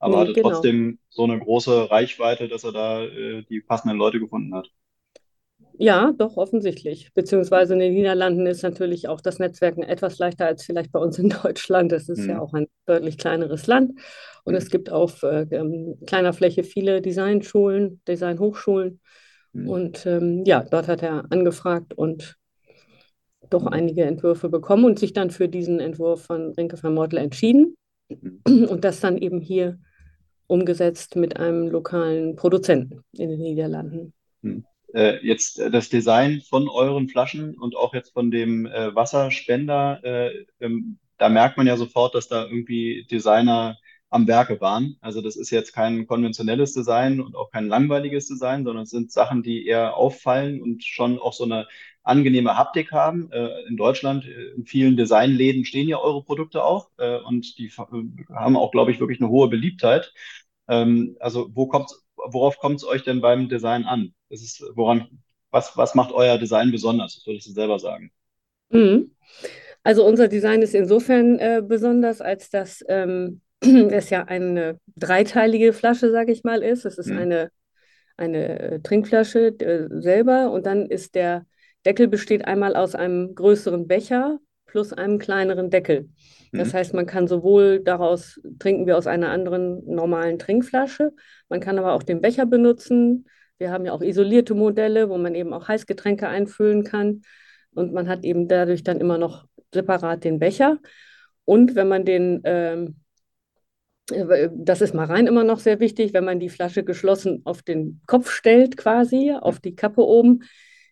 Aber 0.00 0.16
Nee, 0.16 0.20
hatte 0.22 0.32
genau. 0.32 0.50
trotzdem 0.50 0.98
so 1.10 1.24
eine 1.24 1.38
große 1.38 1.90
Reichweite, 1.90 2.48
dass 2.48 2.64
er 2.64 2.72
da 2.72 3.04
äh, 3.04 3.44
die 3.48 3.60
passenden 3.60 3.98
Leute 3.98 4.18
gefunden 4.18 4.54
hat. 4.54 4.70
Ja, 5.78 6.12
doch, 6.16 6.36
offensichtlich. 6.36 7.12
Beziehungsweise 7.14 7.74
in 7.74 7.80
den 7.80 7.94
Niederlanden 7.94 8.46
ist 8.46 8.62
natürlich 8.62 9.08
auch 9.08 9.20
das 9.20 9.38
Netzwerken 9.38 9.82
etwas 9.82 10.18
leichter 10.18 10.46
als 10.46 10.64
vielleicht 10.64 10.90
bei 10.90 10.98
uns 10.98 11.18
in 11.18 11.30
Deutschland. 11.42 11.92
Es 11.92 12.08
ist 12.08 12.20
mhm. 12.20 12.30
ja 12.30 12.40
auch 12.40 12.54
ein 12.54 12.66
deutlich 12.86 13.18
kleineres 13.18 13.66
Land. 13.66 13.92
Und 14.44 14.52
mhm. 14.52 14.58
es 14.58 14.70
gibt 14.70 14.90
auf 14.90 15.22
äh, 15.22 15.46
ähm, 15.50 15.98
kleiner 16.06 16.32
Fläche 16.32 16.64
viele 16.64 17.00
Designschulen, 17.02 18.00
Designhochschulen. 18.08 19.00
Mhm. 19.52 19.68
Und 19.68 20.06
ähm, 20.06 20.44
ja, 20.44 20.64
dort 20.64 20.88
hat 20.88 21.02
er 21.02 21.30
angefragt 21.30 21.94
und 21.94 22.36
doch 23.48 23.66
einige 23.66 24.04
Entwürfe 24.04 24.48
bekommen 24.48 24.84
und 24.84 24.98
sich 24.98 25.12
dann 25.12 25.30
für 25.30 25.48
diesen 25.48 25.80
Entwurf 25.80 26.24
von 26.24 26.52
Rinke 26.52 26.82
van 26.82 26.94
Mortel 26.94 27.18
entschieden. 27.18 27.74
Mhm. 28.08 28.66
Und 28.66 28.84
das 28.84 29.00
dann 29.00 29.18
eben 29.18 29.40
hier 29.40 29.78
umgesetzt 30.50 31.16
mit 31.16 31.36
einem 31.36 31.68
lokalen 31.68 32.36
Produzenten 32.36 33.04
in 33.12 33.30
den 33.30 33.40
Niederlanden. 33.40 34.12
Mhm 34.42 34.64
äh, 34.94 35.24
jetzt 35.24 35.58
äh, 35.58 35.70
das 35.70 35.88
Design 35.88 36.40
von 36.40 36.68
euren 36.68 37.08
Flaschen 37.08 37.56
und 37.58 37.76
auch 37.76 37.94
jetzt 37.94 38.12
von 38.12 38.30
dem 38.30 38.66
äh, 38.66 38.94
Wasserspender, 38.94 40.00
äh, 40.02 40.46
ähm, 40.60 40.98
da 41.18 41.28
merkt 41.28 41.56
man 41.56 41.66
ja 41.66 41.76
sofort, 41.76 42.14
dass 42.14 42.28
da 42.28 42.44
irgendwie 42.44 43.06
Designer 43.10 43.76
am 44.08 44.26
Werke 44.26 44.60
waren. 44.60 44.96
Also 45.00 45.20
das 45.20 45.36
ist 45.36 45.50
jetzt 45.50 45.72
kein 45.72 46.06
konventionelles 46.06 46.72
Design 46.74 47.20
und 47.20 47.36
auch 47.36 47.50
kein 47.50 47.68
langweiliges 47.68 48.26
Design, 48.26 48.64
sondern 48.64 48.84
es 48.84 48.90
sind 48.90 49.12
Sachen, 49.12 49.42
die 49.42 49.66
eher 49.66 49.96
auffallen 49.96 50.60
und 50.60 50.84
schon 50.84 51.18
auch 51.18 51.32
so 51.32 51.44
eine 51.44 51.68
angenehme 52.10 52.56
Haptik 52.56 52.92
haben. 52.92 53.30
Äh, 53.32 53.62
in 53.68 53.76
Deutschland, 53.76 54.26
äh, 54.26 54.50
in 54.56 54.66
vielen 54.66 54.96
Designläden 54.96 55.64
stehen 55.64 55.88
ja 55.88 55.98
eure 55.98 56.22
Produkte 56.22 56.62
auch 56.64 56.90
und 57.26 57.58
die 57.58 57.70
haben 57.70 58.56
auch, 58.56 58.72
glaube 58.72 58.90
ich, 58.90 59.00
wirklich 59.00 59.20
eine 59.20 59.30
hohe 59.30 59.48
Beliebtheit. 59.48 60.12
Ähm, 60.68 61.16
also 61.20 61.50
wo 61.54 61.66
kommt 61.66 61.90
worauf 62.28 62.58
kommt 62.58 62.76
es 62.76 62.84
euch 62.84 63.02
denn 63.02 63.20
beim 63.20 63.48
Design 63.48 63.84
an? 63.84 64.14
Das 64.28 64.42
ist, 64.42 64.62
woran, 64.74 65.08
was, 65.50 65.76
was 65.76 65.94
macht 65.94 66.12
euer 66.12 66.38
Design 66.38 66.70
besonders? 66.70 67.16
Das 67.16 67.26
würdest 67.26 67.48
du 67.48 67.52
selber 67.52 67.78
sagen. 67.78 68.10
Mhm. 68.70 69.12
Also 69.82 70.06
unser 70.06 70.28
Design 70.28 70.62
ist 70.62 70.74
insofern 70.74 71.38
äh, 71.38 71.62
besonders, 71.66 72.20
als 72.20 72.50
dass 72.50 72.84
ähm, 72.88 73.40
es 73.60 74.10
ja 74.10 74.24
eine 74.24 74.78
dreiteilige 74.96 75.72
Flasche, 75.72 76.10
sage 76.10 76.32
ich 76.32 76.44
mal, 76.44 76.62
ist. 76.62 76.84
Es 76.84 76.98
ist 76.98 77.08
mhm. 77.08 77.18
eine, 77.18 77.50
eine 78.16 78.58
äh, 78.58 78.80
Trinkflasche 78.80 79.58
äh, 79.58 79.88
selber 80.00 80.50
und 80.50 80.66
dann 80.66 80.86
ist 80.86 81.14
der 81.14 81.46
Deckel 81.86 82.08
besteht 82.08 82.44
einmal 82.44 82.76
aus 82.76 82.94
einem 82.94 83.34
größeren 83.34 83.86
Becher 83.86 84.38
plus 84.66 84.92
einem 84.92 85.18
kleineren 85.18 85.70
Deckel. 85.70 86.08
Das 86.52 86.72
mhm. 86.72 86.76
heißt, 86.76 86.94
man 86.94 87.06
kann 87.06 87.26
sowohl 87.26 87.80
daraus 87.80 88.40
trinken 88.58 88.86
wie 88.86 88.92
aus 88.92 89.06
einer 89.06 89.30
anderen 89.30 89.84
normalen 89.86 90.38
Trinkflasche, 90.38 91.12
man 91.48 91.60
kann 91.60 91.78
aber 91.78 91.92
auch 91.92 92.02
den 92.02 92.20
Becher 92.20 92.46
benutzen. 92.46 93.26
Wir 93.58 93.70
haben 93.70 93.84
ja 93.84 93.92
auch 93.92 94.00
isolierte 94.00 94.54
Modelle, 94.54 95.10
wo 95.10 95.18
man 95.18 95.34
eben 95.34 95.52
auch 95.52 95.68
Heißgetränke 95.68 96.28
einfüllen 96.28 96.82
kann. 96.82 97.22
Und 97.72 97.92
man 97.92 98.08
hat 98.08 98.24
eben 98.24 98.48
dadurch 98.48 98.82
dann 98.82 99.00
immer 99.00 99.18
noch 99.18 99.46
separat 99.72 100.24
den 100.24 100.38
Becher. 100.38 100.78
Und 101.44 101.74
wenn 101.74 101.88
man 101.88 102.04
den, 102.04 102.40
ähm, 102.44 102.96
äh, 104.10 104.48
das 104.54 104.80
ist 104.80 104.94
mal 104.94 105.04
rein 105.06 105.26
immer 105.26 105.44
noch 105.44 105.58
sehr 105.58 105.78
wichtig, 105.78 106.14
wenn 106.14 106.24
man 106.24 106.40
die 106.40 106.48
Flasche 106.48 106.84
geschlossen 106.84 107.42
auf 107.44 107.62
den 107.62 108.00
Kopf 108.06 108.30
stellt, 108.30 108.76
quasi, 108.76 109.34
auf 109.38 109.60
die 109.60 109.74
Kappe 109.74 110.02
oben, 110.02 110.40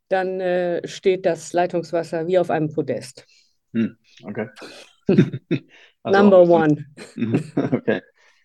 dann 0.09 0.41
äh, 0.41 0.87
steht 0.87 1.27
das 1.27 1.53
Leitungswasser 1.53 2.27
wie 2.27 2.38
auf 2.38 2.50
einem 2.50 2.73
Podest. 2.73 3.27
Hm, 3.73 3.97
okay. 4.25 4.49
also 6.03 6.21
Number 6.21 6.43
one. 6.43 6.87
okay. 7.57 8.03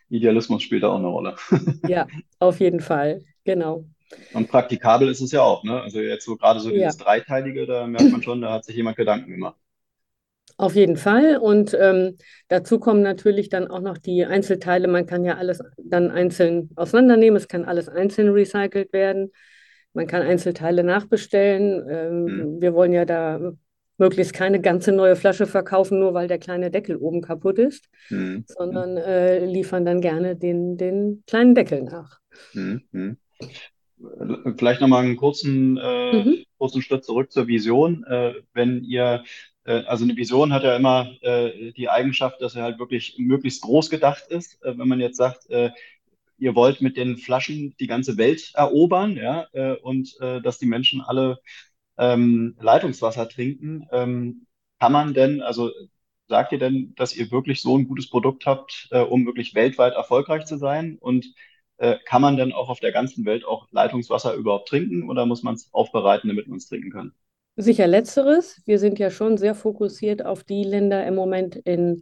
Idealismus 0.10 0.62
spielt 0.62 0.84
da 0.84 0.89
auch 0.89 1.00
eine 1.00 1.08
Rolle. 1.08 1.36
ja, 1.88 2.08
auf 2.39 2.60
jeden 2.60 2.79
Fall. 2.79 3.22
Genau. 3.46 3.86
Und 4.34 4.48
praktikabel 4.48 5.10
ist 5.10 5.22
es 5.22 5.32
ja 5.32 5.41
auch, 5.41 5.63
ne? 5.63 5.82
Also 5.82 6.00
jetzt 6.00 6.25
so 6.25 6.36
gerade 6.36 6.60
so 6.60 6.70
dieses 6.70 6.98
ja. 6.98 7.03
Dreiteilige, 7.03 7.65
da 7.65 7.88
merkt 7.88 8.12
man 8.12 8.22
schon, 8.22 8.41
da 8.41 8.51
hat 8.51 8.65
sich 8.65 8.75
jemand 8.75 8.96
Gedanken 8.96 9.32
gemacht. 9.32 9.58
Auf 10.58 10.75
jeden 10.75 10.98
Fall. 10.98 11.38
Und 11.38 11.75
ähm, 11.79 12.17
dazu 12.48 12.79
kommen 12.79 13.01
natürlich 13.01 13.50
dann 13.50 13.67
auch 13.67 13.79
noch 13.79 13.98
die 13.98 14.24
Einzelteile. 14.24 14.88
Man 14.88 15.08
kann 15.08 15.25
ja 15.25 15.38
alles 15.38 15.62
dann 15.77 16.12
einzeln 16.12 16.70
auseinandernehmen. 16.75 17.38
Es 17.38 17.48
kann 17.48 17.65
alles 17.65 17.89
einzeln 17.89 18.29
recycelt 18.29 18.93
werden. 18.93 19.32
Man 19.93 20.07
kann 20.07 20.21
Einzelteile 20.21 20.83
nachbestellen. 20.83 21.88
Ähm, 21.89 22.27
hm. 22.27 22.62
Wir 22.62 22.73
wollen 22.73 22.93
ja 22.93 23.05
da 23.05 23.53
möglichst 23.97 24.33
keine 24.33 24.59
ganze 24.59 24.91
neue 24.91 25.15
Flasche 25.15 25.45
verkaufen, 25.45 26.00
nur 26.00 26.13
weil 26.13 26.27
der 26.27 26.39
kleine 26.39 26.71
Deckel 26.71 26.97
oben 26.97 27.21
kaputt 27.21 27.59
ist, 27.59 27.89
mhm. 28.09 28.43
sondern 28.47 28.97
äh, 28.97 29.45
liefern 29.45 29.85
dann 29.85 30.01
gerne 30.01 30.35
den, 30.35 30.77
den 30.77 31.23
kleinen 31.27 31.55
Deckel 31.55 31.83
nach. 31.83 32.19
Mhm. 32.53 33.17
Vielleicht 34.57 34.81
nochmal 34.81 35.05
einen 35.05 35.15
kurzen, 35.15 35.77
äh, 35.77 36.13
mhm. 36.13 36.43
kurzen 36.57 36.81
Schritt 36.81 37.05
zurück 37.05 37.31
zur 37.31 37.47
Vision. 37.47 38.03
Äh, 38.05 38.33
wenn 38.53 38.83
ihr, 38.83 39.23
äh, 39.63 39.83
also 39.85 40.03
eine 40.03 40.17
Vision 40.17 40.51
hat 40.51 40.63
ja 40.63 40.75
immer 40.75 41.09
äh, 41.21 41.71
die 41.71 41.88
Eigenschaft, 41.88 42.41
dass 42.41 42.55
er 42.55 42.63
halt 42.63 42.79
wirklich 42.79 43.15
möglichst 43.17 43.62
groß 43.62 43.89
gedacht 43.89 44.25
ist. 44.27 44.62
Äh, 44.63 44.77
wenn 44.77 44.88
man 44.88 45.00
jetzt 45.00 45.17
sagt, 45.17 45.47
ihr 46.43 46.55
wollt 46.55 46.81
mit 46.81 46.97
den 46.97 47.17
Flaschen 47.17 47.75
die 47.79 47.88
ganze 47.88 48.17
Welt 48.17 48.51
erobern, 48.53 49.17
ja, 49.17 49.47
und 49.81 50.17
dass 50.19 50.59
die 50.59 50.65
Menschen 50.65 51.01
alle 51.01 51.39
ähm, 51.97 52.55
Leitungswasser 52.59 53.29
trinken. 53.29 53.88
Ähm, 53.91 54.45
kann 54.79 54.91
man 54.91 55.13
denn, 55.13 55.41
also 55.41 55.71
sagt 56.27 56.51
ihr 56.51 56.59
denn, 56.59 56.93
dass 56.95 57.15
ihr 57.15 57.31
wirklich 57.31 57.62
so 57.62 57.77
ein 57.77 57.88
gutes 57.88 58.09
Produkt 58.09 58.45
habt, 58.45 58.88
äh, 58.91 59.00
um 59.00 59.25
wirklich 59.25 59.55
weltweit 59.55 59.93
erfolgreich 59.93 60.45
zu 60.45 60.57
sein? 60.57 60.97
Und 61.00 61.25
äh, 61.77 61.97
kann 62.05 62.21
man 62.21 62.38
denn 62.38 62.53
auch 62.53 62.69
auf 62.69 62.79
der 62.79 62.91
ganzen 62.91 63.25
Welt 63.25 63.45
auch 63.45 63.67
Leitungswasser 63.71 64.33
überhaupt 64.33 64.67
trinken 64.67 65.09
oder 65.09 65.25
muss 65.25 65.43
man 65.43 65.55
es 65.55 65.69
aufbereiten, 65.73 66.27
damit 66.27 66.47
man 66.47 66.57
es 66.57 66.67
trinken 66.67 66.91
kann? 66.91 67.13
Sicher 67.55 67.85
letzteres. 67.85 68.62
Wir 68.65 68.79
sind 68.79 68.97
ja 68.97 69.12
schon 69.12 69.38
sehr 69.38 69.53
fokussiert 69.53 70.25
auf 70.25 70.43
die 70.43 70.63
Länder 70.63 71.05
im 71.05 71.13
Moment 71.13 71.55
in, 71.55 72.01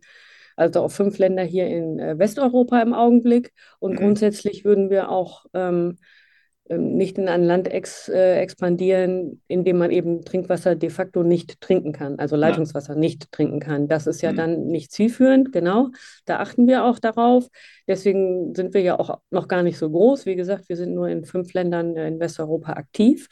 also 0.61 0.81
auf 0.81 0.93
fünf 0.93 1.17
Länder 1.17 1.43
hier 1.43 1.67
in 1.67 1.99
äh, 1.99 2.17
Westeuropa 2.17 2.81
im 2.81 2.93
Augenblick. 2.93 3.53
Und 3.79 3.93
mhm. 3.93 3.97
grundsätzlich 3.97 4.63
würden 4.63 4.89
wir 4.89 5.09
auch 5.09 5.45
ähm, 5.53 5.97
ähm, 6.69 6.95
nicht 6.95 7.17
in 7.17 7.27
ein 7.27 7.43
Land 7.43 7.67
ex, 7.67 8.07
äh, 8.07 8.35
expandieren, 8.39 9.41
in 9.47 9.63
dem 9.63 9.77
man 9.77 9.91
eben 9.91 10.23
Trinkwasser 10.23 10.75
de 10.75 10.89
facto 10.89 11.23
nicht 11.23 11.59
trinken 11.59 11.91
kann, 11.91 12.19
also 12.19 12.35
Leitungswasser 12.35 12.93
ja. 12.93 12.99
nicht 12.99 13.31
trinken 13.31 13.59
kann. 13.59 13.87
Das 13.87 14.07
ist 14.07 14.21
ja 14.21 14.31
mhm. 14.31 14.37
dann 14.37 14.67
nicht 14.67 14.91
zielführend, 14.91 15.51
genau. 15.51 15.89
Da 16.25 16.39
achten 16.39 16.67
wir 16.67 16.85
auch 16.85 16.99
darauf. 16.99 17.47
Deswegen 17.87 18.55
sind 18.55 18.73
wir 18.73 18.81
ja 18.81 18.99
auch 18.99 19.19
noch 19.31 19.47
gar 19.47 19.63
nicht 19.63 19.77
so 19.77 19.89
groß. 19.89 20.25
Wie 20.25 20.35
gesagt, 20.35 20.69
wir 20.69 20.77
sind 20.77 20.93
nur 20.93 21.09
in 21.09 21.25
fünf 21.25 21.53
Ländern 21.53 21.97
in 21.97 22.19
Westeuropa 22.19 22.73
aktiv. 22.73 23.27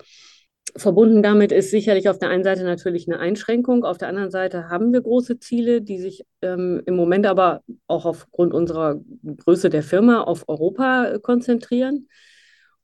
Verbunden 0.75 1.23
damit 1.23 1.51
ist 1.51 1.71
sicherlich 1.71 2.09
auf 2.09 2.19
der 2.19 2.29
einen 2.29 2.43
Seite 2.43 2.63
natürlich 2.63 3.07
eine 3.07 3.19
Einschränkung, 3.19 3.83
auf 3.83 3.97
der 3.97 4.07
anderen 4.07 4.31
Seite 4.31 4.69
haben 4.69 4.93
wir 4.93 5.01
große 5.01 5.39
Ziele, 5.39 5.81
die 5.81 5.99
sich 5.99 6.25
ähm, 6.41 6.81
im 6.85 6.95
Moment 6.95 7.25
aber 7.25 7.61
auch 7.87 8.05
aufgrund 8.05 8.53
unserer 8.53 8.99
Größe 9.23 9.69
der 9.69 9.83
Firma 9.83 10.21
auf 10.21 10.47
Europa 10.47 11.05
äh, 11.05 11.19
konzentrieren. 11.19 12.07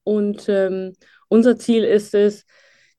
Und 0.04 0.46
ähm, 0.50 0.94
unser 1.27 1.58
Ziel 1.58 1.84
ist 1.84 2.13
es, 2.13 2.46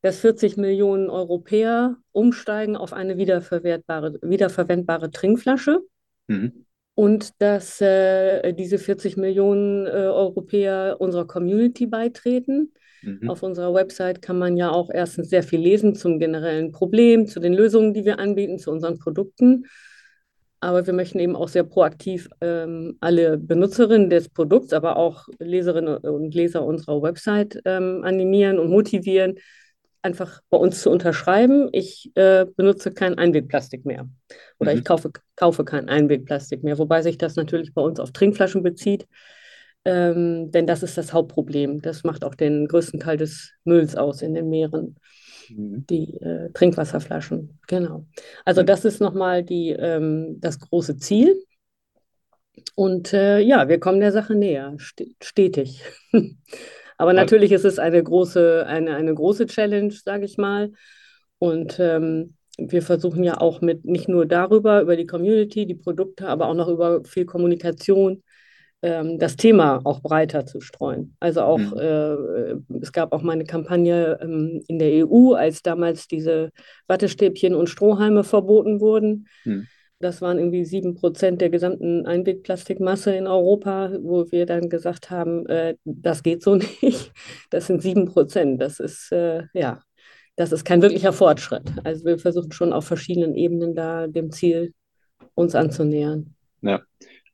dass 0.03 0.21
40 0.21 0.57
Millionen 0.57 1.11
Europäer 1.11 1.97
umsteigen 2.13 2.77
auf 2.77 2.93
eine 2.93 3.17
wiederverwertbare, 3.17 4.19
wiederverwendbare 4.23 5.11
Trinkflasche. 5.11 5.81
Mhm. 6.29 6.65
Und 6.95 7.43
dass 7.43 7.81
äh, 7.81 8.53
diese 8.55 8.79
40 8.79 9.17
Millionen 9.17 9.87
äh, 9.87 9.91
Europäer 9.91 10.97
unserer 10.99 11.27
Community 11.27 11.87
beitreten. 11.87 12.73
Mhm. 13.03 13.29
Auf 13.29 13.43
unserer 13.43 13.75
Website 13.75 14.23
kann 14.23 14.39
man 14.39 14.57
ja 14.57 14.71
auch 14.71 14.91
erstens 14.93 15.31
sehr 15.31 15.43
viel 15.43 15.61
lesen 15.61 15.95
zum 15.95 16.19
generellen 16.19 16.73
Problem, 16.73 17.27
zu 17.27 17.41
den 17.41 17.55
Lösungen, 17.55 17.95
die 17.95 18.05
wir 18.05 18.19
anbieten, 18.19 18.59
zu 18.59 18.71
unseren 18.71 18.99
Produkten. 18.99 19.65
Aber 20.61 20.87
wir 20.87 20.95
möchten 20.95 21.19
eben 21.19 21.37
auch 21.37 21.49
sehr 21.49 21.65
proaktiv 21.65 22.29
ähm, 22.41 22.97
alle 23.01 23.37
Benutzerinnen 23.37 24.11
des 24.11 24.29
Produkts, 24.29 24.73
aber 24.73 24.97
auch 24.97 25.29
Leserinnen 25.39 25.99
und 25.99 26.35
Leser 26.35 26.65
unserer 26.65 27.03
Website 27.03 27.61
ähm, 27.65 28.03
animieren 28.05 28.59
und 28.59 28.71
motivieren, 28.71 29.37
einfach 30.03 30.41
bei 30.51 30.57
uns 30.57 30.81
zu 30.81 30.91
unterschreiben. 30.91 31.69
Ich 31.73 32.11
äh, 32.15 32.47
benutze 32.57 32.93
kein 32.93 33.19
Einwegplastik 33.19 33.85
mehr 33.85 34.09
oder 34.59 34.73
mhm. 34.73 34.79
ich 34.79 34.85
kaufe, 34.85 35.11
kaufe 35.35 35.65
kein 35.65 35.89
Einwegplastik 35.89 36.63
mehr, 36.63 36.79
wobei 36.79 37.03
sich 37.03 37.19
das 37.19 37.37
natürlich 37.37 37.75
bei 37.75 37.83
uns 37.83 38.01
auf 38.01 38.13
Trinkflaschen 38.13 38.63
bezieht. 38.63 39.07
Ähm, 39.87 40.51
denn 40.51 40.67
das 40.67 40.83
ist 40.83 40.99
das 40.99 41.13
Hauptproblem. 41.13 41.81
Das 41.81 42.05
macht 42.05 42.25
auch 42.25 42.35
den 42.35 42.67
größten 42.67 43.01
Teil 43.01 43.17
des 43.17 43.53
Mülls 43.65 43.97
aus 43.97 44.21
in 44.21 44.35
den 44.35 44.49
Meeren. 44.49 44.97
Mhm. 45.51 45.87
die 45.89 46.15
äh, 46.21 46.51
Trinkwasserflaschen. 46.53 47.59
Genau. 47.67 48.07
Also 48.45 48.63
das 48.63 48.85
ist 48.85 49.01
nochmal 49.01 49.43
die, 49.43 49.71
ähm, 49.71 50.41
das 50.41 50.59
große 50.59 50.97
Ziel. 50.97 51.41
Und 52.75 53.13
äh, 53.13 53.39
ja, 53.41 53.69
wir 53.69 53.79
kommen 53.79 54.01
der 54.01 54.13
Sache 54.13 54.35
näher, 54.35 54.77
st 54.79 55.05
stetig. 55.23 55.83
Aber 56.99 57.13
natürlich 57.13 57.53
ist 57.53 57.65
es 57.65 57.79
eine 57.79 58.03
große, 58.03 58.65
eine, 58.67 58.97
eine 58.97 59.15
große 59.15 59.47
Challenge, 59.47 59.93
sage 59.93 60.25
ich 60.25 60.39
mal. 60.39 60.73
Und 61.39 61.79
ähm, 61.79 62.35
wir 62.57 62.81
versuchen 62.81 63.23
ja 63.23 63.39
auch 63.39 63.61
mit 63.61 63.85
nicht 63.85 64.09
nur 64.09 64.25
darüber, 64.25 64.81
über 64.81 64.97
die 64.97 65.07
Community, 65.07 65.67
die 65.67 65.75
Produkte, 65.75 66.27
aber 66.29 66.49
auch 66.49 66.55
noch 66.55 66.69
über 66.69 67.05
viel 67.05 67.27
Kommunikation 67.27 68.23
ähm, 68.87 69.19
das 69.19 69.37
Thema 69.37 69.81
auch 69.85 70.01
breiter 70.01 70.47
zu 70.47 70.61
streuen. 70.61 71.17
Also 71.19 71.43
auch, 71.43 71.59
mhm. 71.59 71.77
äh, 71.77 72.77
es 72.81 72.93
gab 72.93 73.13
auch 73.13 73.23
mal 73.23 73.33
eine 73.33 73.45
Kampagne 73.45 74.19
ähm, 74.23 74.63
in 74.69 74.79
der 74.79 75.07
EU, 75.07 75.33
als 75.33 75.63
damals 75.63 76.07
diese 76.07 76.51
Wattestäbchen 76.87 77.55
und 77.55 77.69
Strohhalme 77.69 78.23
verboten 78.23 78.81
wurden. 78.81 79.27
Mhm. 79.45 79.67
Das 79.99 80.23
waren 80.23 80.39
irgendwie 80.39 80.65
sieben 80.65 80.95
Prozent 80.95 81.41
der 81.41 81.51
gesamten 81.51 82.07
Einwegplastikmasse 82.07 83.17
in 83.17 83.27
Europa, 83.27 83.91
wo 84.01 84.31
wir 84.31 84.47
dann 84.47 84.69
gesagt 84.69 85.11
haben, 85.11 85.47
äh, 85.47 85.75
das 85.85 86.23
geht 86.23 86.43
so 86.43 86.55
nicht. 86.83 87.13
Das 87.51 87.67
sind 87.67 87.83
sieben 87.83 88.07
Prozent. 88.07 88.63
Das 88.63 88.79
ist, 88.79 89.11
äh, 89.11 89.45
ja, 89.53 89.81
das 90.37 90.53
ist 90.53 90.65
kein 90.65 90.83
wirklicher 90.83 91.13
Fortschritt. 91.13 91.73
Also 91.83 92.05
wir 92.05 92.19
versuchen 92.19 92.53
schon 92.53 92.73
auf 92.73 92.87
verschiedenen 92.87 93.35
Ebenen 93.35 93.75
da 93.75 94.07
dem 94.07 94.31
Ziel 94.31 94.75
uns 95.35 95.57
anzunähern. 95.57 96.35
Ja, 96.63 96.83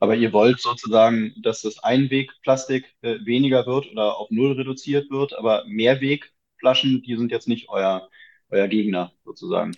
aber 0.03 0.17
ihr 0.17 0.33
wollt 0.33 0.59
sozusagen, 0.59 1.33
dass 1.41 1.61
das 1.61 1.81
Einwegplastik 1.81 2.93
äh, 3.03 3.19
weniger 3.23 3.65
wird 3.65 3.89
oder 3.89 4.17
auf 4.17 4.29
Null 4.31 4.51
reduziert 4.51 5.09
wird, 5.09 5.31
aber 5.31 5.63
Mehrwegflaschen, 5.65 7.03
die 7.03 7.15
sind 7.15 7.31
jetzt 7.31 7.47
nicht 7.47 7.69
euer, 7.69 8.09
euer 8.49 8.67
Gegner 8.67 9.13
sozusagen. 9.23 9.71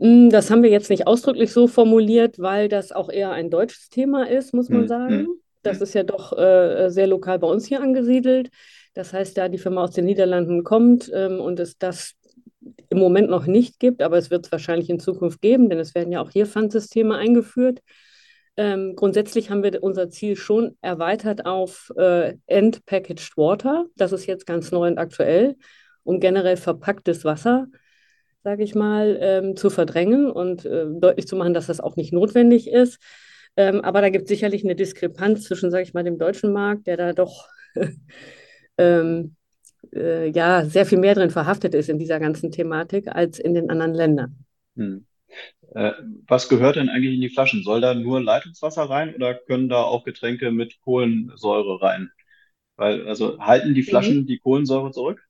Hm, 0.00 0.30
das 0.30 0.50
haben 0.50 0.64
wir 0.64 0.70
jetzt 0.70 0.90
nicht 0.90 1.06
ausdrücklich 1.06 1.52
so 1.52 1.68
formuliert, 1.68 2.40
weil 2.40 2.68
das 2.68 2.90
auch 2.90 3.08
eher 3.08 3.30
ein 3.30 3.50
deutsches 3.50 3.88
Thema 3.88 4.28
ist, 4.28 4.52
muss 4.52 4.68
man 4.68 4.80
hm, 4.80 4.88
sagen. 4.88 5.18
Hm, 5.18 5.28
das 5.62 5.80
ist 5.80 5.94
ja 5.94 6.02
doch 6.02 6.36
äh, 6.36 6.88
sehr 6.88 7.06
lokal 7.06 7.38
bei 7.38 7.46
uns 7.46 7.64
hier 7.64 7.80
angesiedelt. 7.80 8.50
Das 8.94 9.12
heißt, 9.12 9.38
da 9.38 9.48
die 9.48 9.58
Firma 9.58 9.84
aus 9.84 9.92
den 9.92 10.06
Niederlanden 10.06 10.64
kommt 10.64 11.08
ähm, 11.14 11.38
und 11.38 11.60
es 11.60 11.78
das 11.78 12.14
im 12.88 12.98
Moment 12.98 13.30
noch 13.30 13.46
nicht 13.46 13.78
gibt, 13.78 14.02
aber 14.02 14.18
es 14.18 14.28
wird 14.28 14.46
es 14.46 14.50
wahrscheinlich 14.50 14.90
in 14.90 14.98
Zukunft 14.98 15.40
geben, 15.40 15.70
denn 15.70 15.78
es 15.78 15.94
werden 15.94 16.10
ja 16.10 16.20
auch 16.20 16.30
hier 16.30 16.46
Pfandsysteme 16.46 17.14
eingeführt. 17.14 17.80
Ähm, 18.58 18.94
grundsätzlich 18.94 19.48
haben 19.48 19.62
wir 19.62 19.82
unser 19.82 20.10
Ziel 20.10 20.36
schon 20.36 20.76
erweitert 20.82 21.46
auf 21.46 21.90
äh, 21.96 22.34
End-Packaged 22.46 23.36
Water. 23.38 23.86
Das 23.96 24.12
ist 24.12 24.26
jetzt 24.26 24.46
ganz 24.46 24.72
neu 24.72 24.88
und 24.88 24.98
aktuell, 24.98 25.56
um 26.02 26.20
generell 26.20 26.58
verpacktes 26.58 27.24
Wasser 27.24 27.68
sage 28.44 28.62
ich 28.62 28.74
mal, 28.74 29.18
ähm, 29.20 29.56
zu 29.56 29.68
verdrängen 29.68 30.30
und 30.30 30.64
äh, 30.64 30.86
deutlich 30.88 31.26
zu 31.26 31.36
machen, 31.36 31.52
dass 31.54 31.66
das 31.66 31.80
auch 31.80 31.96
nicht 31.96 32.12
notwendig 32.12 32.70
ist. 32.70 32.98
Ähm, 33.56 33.82
aber 33.82 34.00
da 34.00 34.08
gibt 34.08 34.24
es 34.24 34.28
sicherlich 34.28 34.64
eine 34.64 34.74
Diskrepanz 34.74 35.44
zwischen, 35.44 35.70
sage 35.70 35.82
ich 35.82 35.94
mal, 35.94 36.04
dem 36.04 36.18
deutschen 36.18 36.52
Markt, 36.52 36.86
der 36.86 36.96
da 36.96 37.12
doch 37.12 37.48
ähm, 38.78 39.34
äh, 39.92 40.30
ja 40.30 40.64
sehr 40.64 40.86
viel 40.86 40.98
mehr 40.98 41.14
drin 41.14 41.30
verhaftet 41.30 41.74
ist 41.74 41.88
in 41.88 41.98
dieser 41.98 42.20
ganzen 42.20 42.50
Thematik 42.50 43.08
als 43.08 43.38
in 43.38 43.54
den 43.54 43.68
anderen 43.68 43.94
Ländern. 43.94 44.44
Hm. 44.76 45.04
Äh, 45.74 45.92
was 46.26 46.48
gehört 46.48 46.76
denn 46.76 46.88
eigentlich 46.88 47.14
in 47.14 47.20
die 47.20 47.28
Flaschen? 47.28 47.62
Soll 47.62 47.80
da 47.80 47.94
nur 47.94 48.20
Leitungswasser 48.20 48.84
rein 48.84 49.14
oder 49.14 49.34
können 49.34 49.68
da 49.68 49.82
auch 49.82 50.04
Getränke 50.04 50.50
mit 50.50 50.80
Kohlensäure 50.80 51.82
rein? 51.82 52.10
Weil, 52.76 53.06
also 53.06 53.38
halten 53.40 53.74
die 53.74 53.82
Flaschen 53.82 54.18
mhm. 54.18 54.26
die 54.26 54.38
Kohlensäure 54.38 54.92
zurück? 54.92 55.22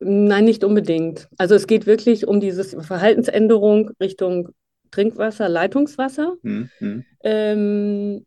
Nein, 0.00 0.44
nicht 0.44 0.64
unbedingt. 0.64 1.28
Also 1.38 1.54
es 1.54 1.66
geht 1.66 1.86
wirklich 1.86 2.26
um 2.26 2.40
diese 2.40 2.64
Verhaltensänderung 2.82 3.90
Richtung 4.00 4.50
Trinkwasser, 4.90 5.48
Leitungswasser. 5.48 6.36
Mhm. 6.42 7.04
Ähm, 7.22 8.26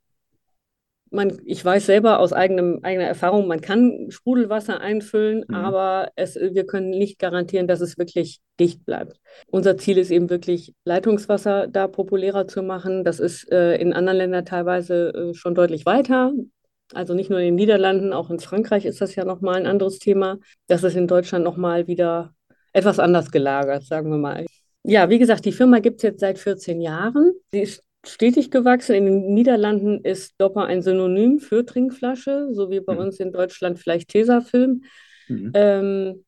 man, 1.11 1.39
ich 1.45 1.63
weiß 1.63 1.85
selber 1.85 2.19
aus 2.19 2.33
eigenem, 2.33 2.79
eigener 2.83 3.05
Erfahrung, 3.05 3.47
man 3.47 3.61
kann 3.61 4.07
Sprudelwasser 4.09 4.81
einfüllen, 4.81 5.43
mhm. 5.47 5.55
aber 5.55 6.09
es, 6.15 6.35
wir 6.35 6.65
können 6.65 6.89
nicht 6.89 7.19
garantieren, 7.19 7.67
dass 7.67 7.81
es 7.81 7.97
wirklich 7.97 8.39
dicht 8.59 8.85
bleibt. 8.85 9.19
Unser 9.47 9.77
Ziel 9.77 9.97
ist 9.97 10.11
eben 10.11 10.29
wirklich, 10.29 10.73
Leitungswasser 10.85 11.67
da 11.67 11.87
populärer 11.87 12.47
zu 12.47 12.63
machen. 12.63 13.03
Das 13.03 13.19
ist 13.19 13.51
äh, 13.51 13.75
in 13.77 13.93
anderen 13.93 14.17
Ländern 14.17 14.45
teilweise 14.45 15.13
äh, 15.13 15.33
schon 15.33 15.55
deutlich 15.55 15.85
weiter. 15.85 16.33
Also 16.93 17.13
nicht 17.13 17.29
nur 17.29 17.39
in 17.39 17.45
den 17.45 17.55
Niederlanden, 17.55 18.13
auch 18.13 18.29
in 18.29 18.39
Frankreich 18.39 18.85
ist 18.85 19.01
das 19.01 19.15
ja 19.15 19.25
nochmal 19.25 19.55
ein 19.55 19.67
anderes 19.67 19.99
Thema. 19.99 20.37
Das 20.67 20.83
ist 20.83 20.95
in 20.95 21.07
Deutschland 21.07 21.43
nochmal 21.43 21.87
wieder 21.87 22.33
etwas 22.71 22.99
anders 22.99 23.31
gelagert, 23.31 23.83
sagen 23.83 24.09
wir 24.09 24.17
mal. 24.17 24.45
Ja, 24.83 25.09
wie 25.09 25.19
gesagt, 25.19 25.43
die 25.45 25.51
Firma 25.51 25.79
gibt 25.79 25.97
es 25.97 26.03
jetzt 26.03 26.21
seit 26.21 26.39
14 26.39 26.79
Jahren. 26.79 27.33
Sie 27.51 27.61
ist 27.61 27.83
stetig 28.09 28.51
gewachsen. 28.51 28.95
In 28.95 29.05
den 29.05 29.33
Niederlanden 29.33 30.03
ist 30.03 30.35
Dopper 30.39 30.65
ein 30.65 30.81
Synonym 30.81 31.39
für 31.39 31.65
Trinkflasche, 31.65 32.49
so 32.51 32.69
wie 32.69 32.79
bei 32.79 32.93
mhm. 32.93 32.99
uns 32.99 33.19
in 33.19 33.31
Deutschland 33.31 33.79
vielleicht 33.79 34.09
Tesafilm. 34.09 34.83
Mhm. 35.27 35.51
Ähm, 35.53 36.25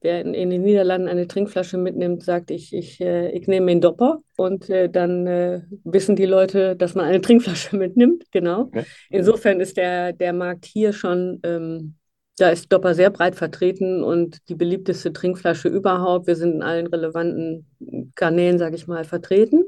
wer 0.00 0.20
in, 0.20 0.34
in, 0.34 0.50
den 0.50 0.62
Niederlanden 0.62 1.08
eine 1.08 1.26
Trinkflasche 1.26 1.76
mitnimmt, 1.76 2.22
sagt, 2.22 2.50
ich, 2.50 2.72
ich, 2.72 3.00
äh, 3.00 3.30
ich 3.32 3.46
nehme 3.48 3.66
den 3.66 3.80
Dopper. 3.80 4.20
Und 4.36 4.70
äh, 4.70 4.88
dann 4.88 5.26
äh, 5.26 5.62
wissen 5.84 6.16
die 6.16 6.26
Leute, 6.26 6.76
dass 6.76 6.94
man 6.94 7.04
eine 7.04 7.20
Trinkflasche 7.20 7.76
mitnimmt. 7.76 8.24
Genau. 8.30 8.62
Okay. 8.62 8.84
Insofern 9.10 9.60
ist 9.60 9.76
der, 9.76 10.12
der 10.12 10.32
Markt 10.32 10.64
hier 10.64 10.92
schon, 10.92 11.40
ähm, 11.42 11.94
da 12.38 12.50
ist 12.50 12.72
Dopper 12.72 12.94
sehr 12.94 13.10
breit 13.10 13.34
vertreten 13.34 14.04
und 14.04 14.48
die 14.48 14.54
beliebteste 14.54 15.12
Trinkflasche 15.12 15.68
überhaupt. 15.68 16.28
Wir 16.28 16.36
sind 16.36 16.54
in 16.54 16.62
allen 16.62 16.86
relevanten 16.86 17.66
Kanälen, 18.14 18.58
sage 18.58 18.76
ich 18.76 18.86
mal, 18.86 19.02
vertreten. 19.04 19.64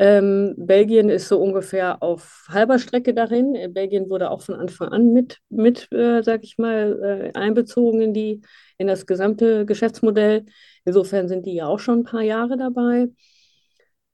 Ähm, 0.00 0.54
Belgien 0.56 1.08
ist 1.08 1.26
so 1.28 1.40
ungefähr 1.40 2.02
auf 2.02 2.46
halber 2.48 2.78
Strecke 2.78 3.14
darin. 3.14 3.54
Belgien 3.72 4.08
wurde 4.08 4.30
auch 4.30 4.42
von 4.42 4.54
Anfang 4.54 4.88
an 4.90 5.12
mit, 5.12 5.38
mit 5.48 5.90
äh, 5.92 6.22
sage 6.22 6.44
ich 6.44 6.56
mal, 6.56 7.32
äh, 7.34 7.38
einbezogen 7.38 8.00
in, 8.00 8.14
die, 8.14 8.40
in 8.78 8.86
das 8.86 9.06
gesamte 9.06 9.66
Geschäftsmodell. 9.66 10.44
Insofern 10.84 11.26
sind 11.28 11.46
die 11.46 11.54
ja 11.54 11.66
auch 11.66 11.80
schon 11.80 12.00
ein 12.00 12.04
paar 12.04 12.22
Jahre 12.22 12.56
dabei. 12.56 13.08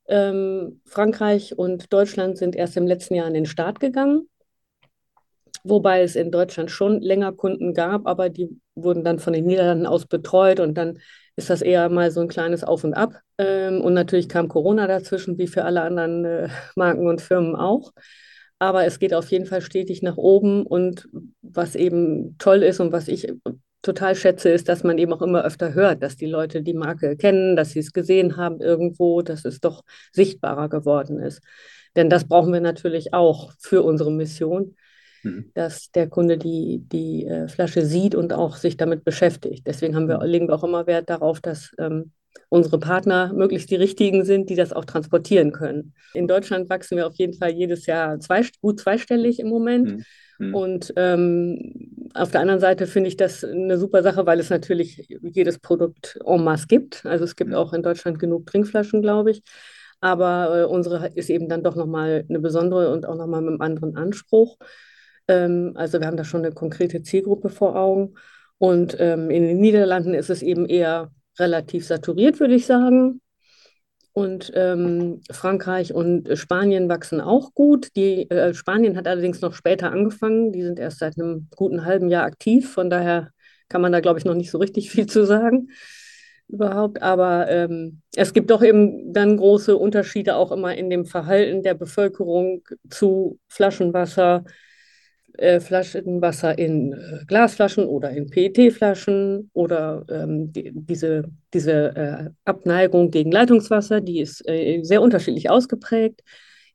Ähm, 0.07 0.81
Frankreich 0.85 1.57
und 1.57 1.91
Deutschland 1.93 2.37
sind 2.37 2.55
erst 2.55 2.77
im 2.77 2.87
letzten 2.87 3.15
Jahr 3.15 3.27
an 3.27 3.33
den 3.33 3.45
Start 3.45 3.79
gegangen, 3.79 4.29
wobei 5.63 6.01
es 6.01 6.15
in 6.15 6.31
Deutschland 6.31 6.69
schon 6.69 7.01
länger 7.01 7.31
Kunden 7.31 7.73
gab, 7.73 8.05
aber 8.07 8.29
die 8.29 8.59
wurden 8.75 9.03
dann 9.03 9.19
von 9.19 9.33
den 9.33 9.45
Niederlanden 9.45 9.87
aus 9.87 10.05
betreut 10.05 10.59
und 10.59 10.75
dann 10.75 10.99
ist 11.35 11.49
das 11.49 11.61
eher 11.61 11.89
mal 11.89 12.11
so 12.11 12.21
ein 12.21 12.27
kleines 12.27 12.63
Auf 12.63 12.83
und 12.83 12.93
Ab. 12.93 13.19
Ähm, 13.37 13.81
und 13.81 13.93
natürlich 13.93 14.29
kam 14.29 14.47
Corona 14.47 14.87
dazwischen, 14.87 15.37
wie 15.37 15.47
für 15.47 15.65
alle 15.65 15.81
anderen 15.81 16.25
äh, 16.25 16.49
Marken 16.75 17.07
und 17.07 17.21
Firmen 17.21 17.55
auch. 17.55 17.91
Aber 18.57 18.85
es 18.85 18.99
geht 18.99 19.13
auf 19.13 19.29
jeden 19.31 19.45
Fall 19.45 19.61
stetig 19.61 20.01
nach 20.01 20.17
oben. 20.17 20.65
Und 20.65 21.07
was 21.41 21.75
eben 21.75 22.37
toll 22.37 22.63
ist 22.63 22.79
und 22.79 22.91
was 22.91 23.07
ich 23.07 23.27
total 23.81 24.15
schätze, 24.15 24.49
ist, 24.49 24.69
dass 24.69 24.83
man 24.83 24.97
eben 24.97 25.13
auch 25.13 25.21
immer 25.21 25.43
öfter 25.43 25.73
hört, 25.73 26.01
dass 26.01 26.15
die 26.15 26.25
Leute 26.25 26.61
die 26.63 26.73
Marke 26.73 27.17
kennen, 27.17 27.55
dass 27.55 27.71
sie 27.71 27.79
es 27.79 27.93
gesehen 27.93 28.37
haben 28.37 28.61
irgendwo, 28.61 29.21
dass 29.21 29.45
es 29.45 29.59
doch 29.59 29.83
sichtbarer 30.11 30.69
geworden 30.69 31.19
ist. 31.19 31.41
Denn 31.95 32.09
das 32.09 32.27
brauchen 32.27 32.51
wir 32.53 32.61
natürlich 32.61 33.13
auch 33.13 33.51
für 33.59 33.83
unsere 33.83 34.11
Mission 34.11 34.75
mhm. 35.25 35.51
dass 35.53 35.91
der 35.91 36.07
Kunde 36.07 36.37
die, 36.37 36.83
die 36.91 37.25
äh, 37.25 37.47
Flasche 37.47 37.85
sieht 37.85 38.15
und 38.15 38.31
auch 38.31 38.55
sich 38.55 38.77
damit 38.77 39.03
beschäftigt. 39.03 39.67
Deswegen 39.67 39.95
haben 39.95 40.07
wir, 40.07 40.19
mhm. 40.19 40.25
legen 40.25 40.47
wir 40.47 40.55
auch 40.55 40.63
immer 40.63 40.87
Wert 40.87 41.09
darauf, 41.09 41.41
dass 41.41 41.71
ähm, 41.77 42.11
unsere 42.49 42.79
Partner 42.79 43.33
möglichst 43.33 43.71
die 43.71 43.75
richtigen 43.75 44.23
sind, 44.23 44.49
die 44.49 44.55
das 44.55 44.71
auch 44.71 44.85
transportieren 44.85 45.51
können. 45.51 45.93
In 46.13 46.27
Deutschland 46.27 46.69
wachsen 46.69 46.97
wir 46.97 47.07
auf 47.07 47.15
jeden 47.15 47.33
Fall 47.33 47.51
jedes 47.51 47.85
Jahr 47.85 48.19
zwei, 48.19 48.43
gut 48.61 48.79
zweistellig 48.79 49.39
im 49.39 49.49
Moment. 49.49 49.97
Mhm. 50.37 50.47
mhm. 50.47 50.55
Und 50.55 50.93
ähm, 50.95 52.11
auf 52.13 52.31
der 52.31 52.41
anderen 52.41 52.59
Seite 52.59 52.87
finde 52.87 53.09
ich 53.09 53.17
das 53.17 53.43
eine 53.43 53.77
super 53.77 54.03
Sache, 54.03 54.25
weil 54.25 54.39
es 54.39 54.49
natürlich 54.49 55.07
jedes 55.21 55.59
Produkt 55.59 56.17
en 56.25 56.43
masse 56.43 56.67
gibt. 56.67 57.05
Also 57.05 57.25
es 57.25 57.35
gibt 57.35 57.49
mhm. 57.49 57.55
auch 57.55 57.73
in 57.73 57.83
Deutschland 57.83 58.19
genug 58.19 58.45
Trinkflaschen, 58.45 59.01
glaube 59.01 59.31
ich. 59.31 59.43
Aber 60.01 60.59
äh, 60.59 60.63
unsere 60.65 61.07
ist 61.15 61.29
eben 61.29 61.49
dann 61.49 61.63
doch 61.63 61.75
nochmal 61.75 62.25
eine 62.29 62.39
besondere 62.39 62.93
und 62.93 63.07
auch 63.07 63.15
nochmal 63.15 63.41
mit 63.41 63.53
einem 63.53 63.61
anderen 63.61 63.97
Anspruch. 63.97 64.57
Ähm, 65.27 65.73
also 65.75 65.99
wir 65.99 66.07
haben 66.07 66.17
da 66.17 66.23
schon 66.23 66.45
eine 66.45 66.53
konkrete 66.53 67.01
Zielgruppe 67.01 67.49
vor 67.49 67.75
Augen. 67.75 68.15
Und 68.57 68.95
ähm, 68.99 69.29
in 69.29 69.43
den 69.43 69.59
Niederlanden 69.59 70.13
ist 70.13 70.29
es 70.29 70.41
eben 70.41 70.65
eher 70.65 71.11
relativ 71.37 71.85
saturiert, 71.85 72.39
würde 72.39 72.55
ich 72.55 72.65
sagen. 72.65 73.21
Und 74.13 74.53
ähm, 74.55 75.21
Frankreich 75.29 75.93
und 75.93 76.37
Spanien 76.37 76.87
wachsen 76.87 77.19
auch 77.19 77.53
gut. 77.53 77.89
Die, 77.97 78.29
äh, 78.29 78.53
Spanien 78.53 78.95
hat 78.95 79.07
allerdings 79.07 79.41
noch 79.41 79.53
später 79.53 79.91
angefangen. 79.91 80.53
Die 80.53 80.63
sind 80.63 80.79
erst 80.79 80.99
seit 80.99 81.19
einem 81.19 81.49
guten 81.55 81.83
halben 81.83 82.07
Jahr 82.07 82.23
aktiv. 82.23 82.71
Von 82.71 82.89
daher 82.89 83.31
kann 83.67 83.81
man 83.81 83.91
da, 83.91 83.99
glaube 83.99 84.19
ich, 84.19 84.25
noch 84.25 84.35
nicht 84.35 84.51
so 84.51 84.57
richtig 84.57 84.89
viel 84.91 85.07
zu 85.07 85.25
sagen 85.25 85.69
überhaupt. 86.47 87.01
Aber 87.01 87.49
ähm, 87.49 88.01
es 88.15 88.33
gibt 88.33 88.51
doch 88.51 88.63
eben 88.63 89.13
dann 89.13 89.37
große 89.37 89.75
Unterschiede 89.75 90.35
auch 90.35 90.51
immer 90.51 90.75
in 90.75 90.89
dem 90.89 91.05
Verhalten 91.05 91.63
der 91.63 91.73
Bevölkerung 91.73 92.63
zu 92.89 93.39
Flaschenwasser, 93.47 94.45
äh, 95.37 95.59
Flaschenwasser 95.59 96.57
in 96.57 96.93
äh, 96.93 97.25
Glasflaschen 97.25 97.85
oder 97.85 98.11
in 98.11 98.29
PET-Flaschen 98.29 99.49
oder 99.53 100.05
ähm, 100.09 100.51
die, 100.51 100.71
diese, 100.73 101.25
diese 101.53 101.95
äh, 101.95 102.29
Abneigung 102.45 103.11
gegen 103.11 103.31
Leitungswasser, 103.31 104.01
die 104.01 104.19
ist 104.19 104.47
äh, 104.47 104.81
sehr 104.83 105.01
unterschiedlich 105.01 105.49
ausgeprägt. 105.49 106.21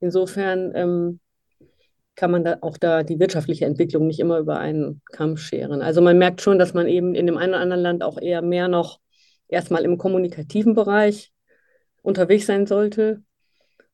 Insofern 0.00 0.72
ähm, 0.74 1.20
kann 2.16 2.30
man 2.30 2.44
da 2.44 2.58
auch 2.60 2.76
da 2.76 3.02
die 3.02 3.18
wirtschaftliche 3.18 3.64
Entwicklung 3.64 4.06
nicht 4.06 4.20
immer 4.20 4.38
über 4.38 4.58
einen 4.58 5.00
Kamm 5.12 5.36
scheren. 5.36 5.80
Also 5.80 6.02
man 6.02 6.18
merkt 6.18 6.42
schon, 6.42 6.58
dass 6.58 6.74
man 6.74 6.86
eben 6.86 7.14
in 7.14 7.26
dem 7.26 7.36
einen 7.36 7.54
oder 7.54 7.62
anderen 7.62 7.82
Land 7.82 8.02
auch 8.02 8.20
eher 8.20 8.42
mehr 8.42 8.68
noch 8.68 9.00
erstmal 9.48 9.84
im 9.84 9.98
kommunikativen 9.98 10.74
Bereich 10.74 11.32
unterwegs 12.02 12.46
sein 12.46 12.66
sollte. 12.66 13.22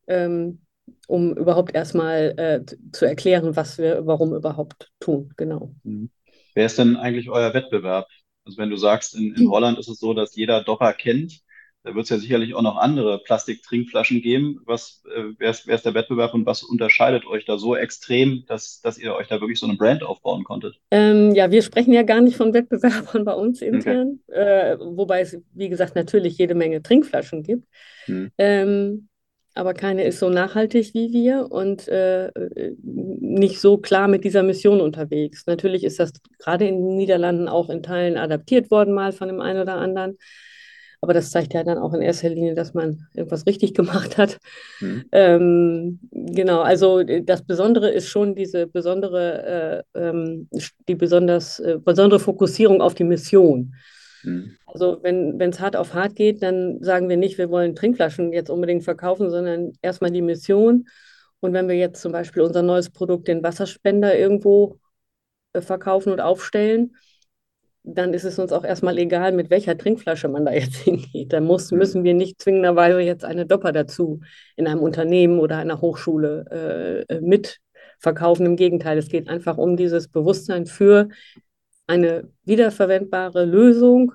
Ähm, 0.07 0.66
um 1.07 1.37
überhaupt 1.37 1.75
erstmal 1.75 2.35
äh, 2.37 2.77
zu 2.92 3.05
erklären, 3.05 3.57
was 3.57 3.79
wir 3.79 4.07
warum 4.07 4.35
überhaupt 4.35 4.90
tun. 5.01 5.33
Genau. 5.37 5.75
Mhm. 5.85 6.11
Wer 6.55 6.66
ist 6.66 6.79
denn 6.79 6.97
eigentlich 6.97 7.31
euer 7.31 7.55
Wettbewerb? 7.55 8.09
Also 8.45 8.59
wenn 8.59 8.71
du 8.71 8.77
sagst, 8.77 9.14
in, 9.14 9.35
in 9.35 9.51
Holland 9.51 9.79
ist 9.79 9.88
es 9.88 9.99
so, 9.99 10.14
dass 10.14 10.37
jeder 10.37 10.62
Dopper 10.62 10.92
kennt, 10.92 11.42
da 11.87 11.95
wird 11.95 12.05
es 12.05 12.11
ja 12.11 12.19
sicherlich 12.19 12.53
auch 12.55 12.62
noch 12.62 12.79
andere 12.79 13.21
Plastiktrinkflaschen 13.21 14.21
geben. 14.21 14.61
Was, 14.66 15.05
äh, 15.14 15.23
wer, 15.38 15.51
ist, 15.51 15.69
wer 15.69 15.77
ist 15.77 15.87
der 15.87 15.95
Wettbewerb 15.95 16.35
und 16.35 16.45
was 16.45 16.64
unterscheidet 16.64 17.25
euch 17.27 17.45
da 17.45 17.59
so 17.59 17.77
extrem, 17.77 18.45
dass, 18.49 18.81
dass 18.81 18.99
ihr 18.99 19.14
euch 19.14 19.29
da 19.29 19.40
wirklich 19.40 19.61
so 19.61 19.69
eine 19.69 19.77
Brand 19.77 20.03
aufbauen 20.03 20.42
konntet? 20.42 20.81
Ähm, 20.90 21.33
ja, 21.37 21.53
wir 21.53 21.62
sprechen 21.62 21.92
ja 21.92 22.03
gar 22.03 22.21
nicht 22.21 22.37
von 22.37 22.53
Wettbewerbern 22.53 23.25
bei 23.25 23.35
uns 23.35 23.62
intern, 23.62 24.19
okay. 24.27 24.40
äh, 24.40 24.79
wobei 24.81 25.21
es, 25.21 25.38
wie 25.53 25.69
gesagt, 25.69 25.95
natürlich 25.95 26.38
jede 26.38 26.57
Menge 26.57 26.83
Trinkflaschen 26.83 27.45
gibt. 27.45 27.69
Hm. 28.07 28.33
Ähm, 28.37 29.09
aber 29.57 29.75
keine 29.75 30.05
ist 30.05 30.19
so 30.19 30.29
nachhaltig 30.29 30.92
wie 30.95 31.12
wir 31.12 31.51
und 31.51 31.88
äh, 31.88 32.31
nicht 32.75 33.61
so 33.61 33.79
klar 33.79 34.07
mit 34.07 34.25
dieser 34.25 34.42
Mission 34.42 34.81
unterwegs. 34.81 35.47
Natürlich 35.47 35.83
ist 35.83 35.99
das 35.99 36.12
gerade 36.38 36.66
in 36.66 36.77
den 36.77 36.97
Niederlanden 36.97 37.49
auch 37.49 37.71
in 37.71 37.83
Teilen 37.83 38.19
adaptiert 38.19 38.71
worden, 38.71 38.95
mal 38.95 39.12
von 39.12 39.29
dem 39.29 39.40
einen 39.40 39.61
oder 39.61 39.77
anderen. 39.77 40.19
Aber 41.01 41.14
das 41.14 41.31
zeigt 41.31 41.55
ja 41.55 41.62
dann 41.62 41.79
auch 41.79 41.95
in 41.95 42.03
erster 42.03 42.29
Linie, 42.29 42.55
dass 42.55 42.75
man 42.75 43.07
irgendwas 43.14 43.47
richtig 43.47 43.75
gemacht 43.75 44.19
hat. 44.19 44.38
Mhm. 44.81 45.05
Ähm, 45.12 46.01
genau, 46.12 46.61
also 46.61 47.03
das 47.03 47.42
Besondere 47.42 47.90
ist 47.90 48.09
schon 48.09 48.35
diese 48.35 48.66
besondere, 48.66 49.85
äh, 49.95 50.09
ähm, 50.09 50.49
die 50.88 50.95
besonders, 50.95 51.61
äh, 51.61 51.79
besondere 51.83 52.21
Fokussierung 52.21 52.81
auf 52.83 52.95
die 52.95 53.05
Mission. 53.05 53.75
Mhm. 54.27 54.57
Also 54.67 54.99
wenn 55.03 55.41
es 55.41 55.61
hart 55.61 55.77
auf 55.77 55.95
hart 55.95 56.17
geht, 56.17 56.43
dann 56.43 56.83
sagen 56.83 57.09
wir 57.09 57.17
nicht, 57.17 57.39
wir 57.39 57.51
wollen 57.51 57.75
Trinkflaschen 57.75 58.33
jetzt 58.33 58.51
unbedingt 58.51 58.85
verkaufen, 58.85 59.31
sondern 59.31 59.73
erstmal 59.81 60.11
die 60.11 60.23
Mission. 60.23 60.87
Und 61.41 61.53
wenn 61.53 61.69
wir 61.69 61.77
jetzt 61.77 62.03
zum 62.03 62.12
Beispiel 62.12 62.43
unser 62.43 62.62
neues 62.62 62.91
Produkt, 62.91 63.29
den 63.29 63.43
Wasserspender, 63.43 64.19
irgendwo 64.19 64.79
äh, 65.53 65.61
verkaufen 65.61 66.12
und 66.12 66.21
aufstellen, 66.21 66.97
dann 67.85 68.12
ist 68.12 68.25
es 68.25 68.39
uns 68.39 68.53
auch 68.53 68.65
erstmal 68.65 68.99
egal, 68.99 69.31
mit 69.33 69.49
welcher 69.49 69.79
Trinkflasche 69.79 70.29
man 70.29 70.45
da 70.45 70.53
jetzt 70.53 70.77
hingeht. 70.85 71.33
Da 71.33 71.41
muss, 71.41 71.71
mhm. 71.71 71.79
müssen 71.79 72.05
wir 72.05 72.15
nicht 72.15 72.41
zwingenderweise 72.43 73.01
jetzt 73.01 73.25
eine 73.25 73.47
Dopper 73.47 73.73
dazu 73.73 74.21
in 74.57 74.67
einem 74.67 74.81
Unternehmen 74.81 75.39
oder 75.39 75.59
einer 75.59 75.81
Hochschule 75.81 77.07
äh, 77.09 77.15
äh, 77.15 77.21
mitverkaufen. 77.21 78.45
Im 78.45 78.57
Gegenteil, 78.57 78.99
es 78.99 79.09
geht 79.09 79.29
einfach 79.29 79.57
um 79.57 79.77
dieses 79.77 80.09
Bewusstsein 80.09 80.67
für 80.67 81.09
eine 81.87 82.31
wiederverwendbare 82.44 83.44
Lösung 83.44 84.12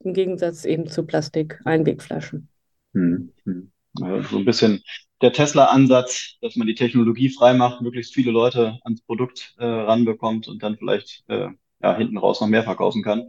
im 0.00 0.14
Gegensatz 0.14 0.64
eben 0.64 0.88
zu 0.88 1.04
Plastik-Einwegflaschen. 1.04 2.48
Hm, 2.94 3.32
hm. 3.44 3.72
Also 4.02 4.28
so 4.28 4.38
ein 4.38 4.44
bisschen 4.44 4.82
der 5.22 5.32
Tesla-Ansatz, 5.32 6.36
dass 6.42 6.56
man 6.56 6.66
die 6.66 6.74
Technologie 6.74 7.30
frei 7.30 7.54
macht, 7.54 7.80
möglichst 7.80 8.14
viele 8.14 8.30
Leute 8.30 8.78
ans 8.84 9.00
Produkt 9.02 9.54
äh, 9.58 9.64
ranbekommt 9.64 10.48
und 10.48 10.62
dann 10.62 10.76
vielleicht 10.76 11.24
äh, 11.28 11.48
ja, 11.82 11.96
hinten 11.96 12.18
raus 12.18 12.40
noch 12.40 12.48
mehr 12.48 12.62
verkaufen 12.62 13.02
kann. 13.02 13.28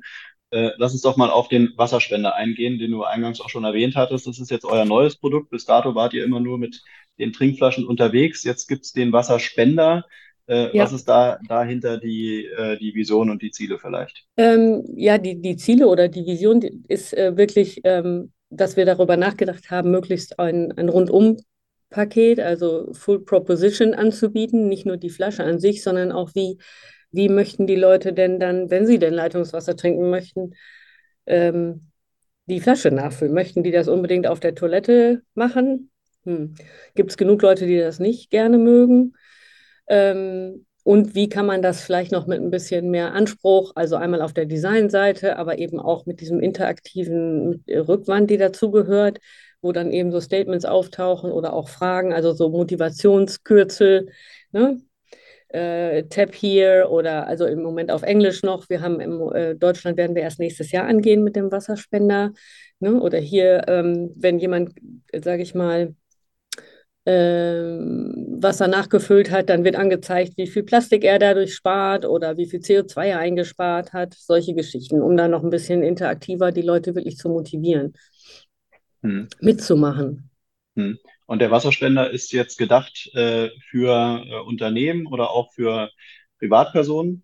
Äh, 0.50 0.72
lass 0.78 0.94
uns 0.94 1.02
doch 1.02 1.18
mal 1.18 1.30
auf 1.30 1.48
den 1.50 1.74
Wasserspender 1.78 2.36
eingehen, 2.36 2.80
den 2.80 2.92
du 2.92 3.04
eingangs 3.04 3.42
auch 3.42 3.50
schon 3.50 3.64
erwähnt 3.66 3.96
hattest. 3.96 4.28
Das 4.28 4.40
ist 4.40 4.52
jetzt 4.52 4.66
euer 4.66 4.86
neues 4.86 5.18
Produkt. 5.18 5.50
Bis 5.50 5.66
dato 5.66 5.96
wart 5.96 6.14
ihr 6.14 6.24
immer 6.24 6.40
nur 6.40 6.58
mit 6.58 6.82
den 7.20 7.34
Trinkflaschen 7.34 7.86
unterwegs. 7.86 8.44
Jetzt 8.44 8.68
gibt 8.68 8.86
es 8.86 8.94
den 8.94 9.12
Wasserspender. 9.12 10.06
Äh, 10.48 10.76
ja. 10.76 10.84
Was 10.84 10.94
ist 10.94 11.08
da 11.08 11.40
dahinter 11.48 11.98
die, 11.98 12.46
äh, 12.46 12.78
die 12.78 12.96
Vision 12.96 13.30
und 13.30 13.42
die 13.42 13.52
Ziele 13.52 13.78
vielleicht? 13.80 14.26
Ähm, 14.38 14.84
ja, 14.96 15.18
die, 15.18 15.42
die 15.42 15.58
Ziele 15.58 15.88
oder 15.88 16.08
die 16.08 16.26
Vision 16.26 16.62
ist 16.88 17.14
äh, 17.14 17.36
wirklich, 17.36 17.82
ähm, 17.84 18.32
dass 18.50 18.78
wir 18.78 18.86
darüber 18.86 19.18
nachgedacht 19.18 19.70
haben, 19.72 19.92
möglichst 19.92 20.40
ein, 20.40 20.72
ein 20.78 20.90
Rundum-Paket, 20.90 22.40
also 22.40 22.94
Full 22.94 23.26
Proposition 23.26 23.94
anzubieten, 23.94 24.70
nicht 24.70 24.86
nur 24.86 24.98
die 24.98 25.10
Flasche 25.10 25.44
an 25.44 25.60
sich, 25.60 25.84
sondern 25.84 26.12
auch 26.12 26.34
wie 26.34 26.58
wie 27.12 27.30
möchten 27.30 27.68
die 27.68 27.76
Leute 27.76 28.14
denn 28.14 28.40
dann, 28.40 28.70
wenn 28.70 28.86
sie 28.86 29.00
denn 29.00 29.14
Leitungswasser 29.14 29.76
trinken 29.76 30.10
möchten, 30.10 30.54
ähm, 31.26 31.92
die 32.46 32.60
Flasche 32.60 32.92
nachfüllen? 32.92 33.34
Möchten 33.34 33.64
die 33.64 33.72
das 33.72 33.88
unbedingt 33.88 34.28
auf 34.28 34.40
der 34.40 34.56
Toilette 34.56 35.24
machen? 35.34 35.90
Hm. 36.26 36.56
Gibt 36.96 37.12
es 37.12 37.18
genug 37.18 37.42
Leute, 37.42 37.66
die 37.66 37.78
das 37.78 38.00
nicht 38.00 38.30
gerne 38.30 38.58
mögen? 38.58 39.14
Ähm, 39.88 40.66
und 40.84 41.16
wie 41.16 41.28
kann 41.28 41.46
man 41.46 41.62
das 41.62 41.82
vielleicht 41.82 42.14
noch 42.14 42.28
mit 42.28 42.40
ein 42.40 42.50
bisschen 42.50 42.90
mehr 42.90 43.14
Anspruch, 43.14 43.74
also 43.76 43.98
einmal 43.98 44.22
auf 44.22 44.34
der 44.34 44.46
Designseite, 44.46 45.38
aber 45.38 45.58
eben 45.60 45.80
auch 45.82 46.06
mit 46.06 46.22
diesem 46.22 46.40
interaktiven 46.40 47.64
Rückwand, 47.68 48.30
die 48.30 48.38
dazugehört, 48.38 49.20
wo 49.62 49.74
dann 49.74 49.92
eben 49.92 50.12
so 50.12 50.22
Statements 50.22 50.64
auftauchen 50.64 51.32
oder 51.32 51.52
auch 51.54 51.68
Fragen, 51.68 52.14
also 52.14 52.32
so 52.32 52.50
Motivationskürzel, 52.50 54.10
ne? 54.54 54.80
äh, 55.50 56.04
Tap 56.04 56.34
Here 56.34 56.90
oder 56.90 57.28
also 57.28 57.46
im 57.46 57.62
Moment 57.62 57.92
auf 57.92 58.04
Englisch 58.04 58.44
noch. 58.44 58.70
Wir 58.70 58.82
haben 58.82 59.00
in 59.00 59.20
äh, 59.34 59.56
Deutschland 59.56 59.98
werden 59.98 60.16
wir 60.16 60.24
erst 60.24 60.40
nächstes 60.40 60.72
Jahr 60.72 60.88
angehen 60.88 61.24
mit 61.24 61.36
dem 61.36 61.52
Wasserspender. 61.52 62.32
Ne? 62.80 63.02
Oder 63.02 63.18
hier, 63.20 63.64
ähm, 63.68 64.12
wenn 64.16 64.40
jemand, 64.40 64.74
sage 65.14 65.42
ich 65.42 65.56
mal, 65.56 65.96
ähm, 67.10 68.38
Wasser 68.42 68.68
nachgefüllt 68.68 69.32
hat, 69.32 69.48
dann 69.48 69.64
wird 69.64 69.78
angezeigt, 69.78 70.34
wie 70.36 70.46
viel 70.46 70.64
Plastik 70.64 71.06
er 71.06 71.20
dadurch 71.20 71.56
spart 71.56 72.06
oder 72.06 72.36
wie 72.36 72.48
viel 72.48 72.60
CO2 72.60 73.06
er 73.06 73.20
eingespart 73.20 73.94
hat. 73.94 74.14
Solche 74.14 74.54
Geschichten, 74.54 75.02
um 75.02 75.16
dann 75.16 75.32
noch 75.32 75.42
ein 75.42 75.50
bisschen 75.50 75.84
interaktiver 75.84 76.52
die 76.52 76.64
Leute 76.64 76.96
wirklich 76.96 77.16
zu 77.16 77.30
motivieren, 77.30 77.94
hm. 79.04 79.30
mitzumachen. 79.40 80.30
Hm. 80.76 81.00
Und 81.26 81.40
der 81.40 81.50
Wasserspender 81.50 82.12
ist 82.12 82.34
jetzt 82.34 82.58
gedacht 82.58 83.10
äh, 83.14 83.52
für 83.70 84.24
äh, 84.26 84.42
Unternehmen 84.46 85.08
oder 85.08 85.30
auch 85.30 85.54
für 85.54 85.90
Privatpersonen? 86.40 87.24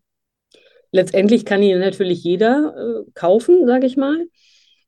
Letztendlich 0.92 1.44
kann 1.44 1.62
ihn 1.62 1.80
natürlich 1.80 2.24
jeder 2.24 2.74
äh, 2.78 3.12
kaufen, 3.16 3.68
sage 3.68 3.86
ich 3.86 3.98
mal. 3.98 4.28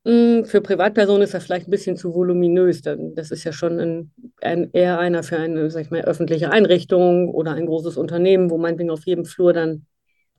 Für 0.06 0.62
Privatpersonen 0.62 1.24
ist 1.24 1.34
das 1.34 1.46
vielleicht 1.46 1.68
ein 1.68 1.72
bisschen 1.72 1.98
zu 1.98 2.13
voluminös. 2.13 2.84
Denn 2.84 3.15
das 3.15 3.32
ist 3.32 3.44
ja 3.44 3.52
schon 3.52 3.80
ein, 3.80 4.12
ein, 4.41 4.70
eher 4.72 5.00
einer 5.00 5.24
für 5.24 5.38
eine 5.38 5.72
sag 5.72 5.82
ich 5.82 5.89
mal, 5.89 6.02
öffentliche 6.02 6.52
Einrichtung 6.52 7.30
oder 7.30 7.54
ein 7.54 7.65
großes 7.65 7.98
Unternehmen, 7.98 8.52
wo 8.52 8.60
meinetwegen 8.60 8.91
auf 8.91 9.06
jedem 9.06 9.26
Flur 9.26 9.52
dann 9.52 9.88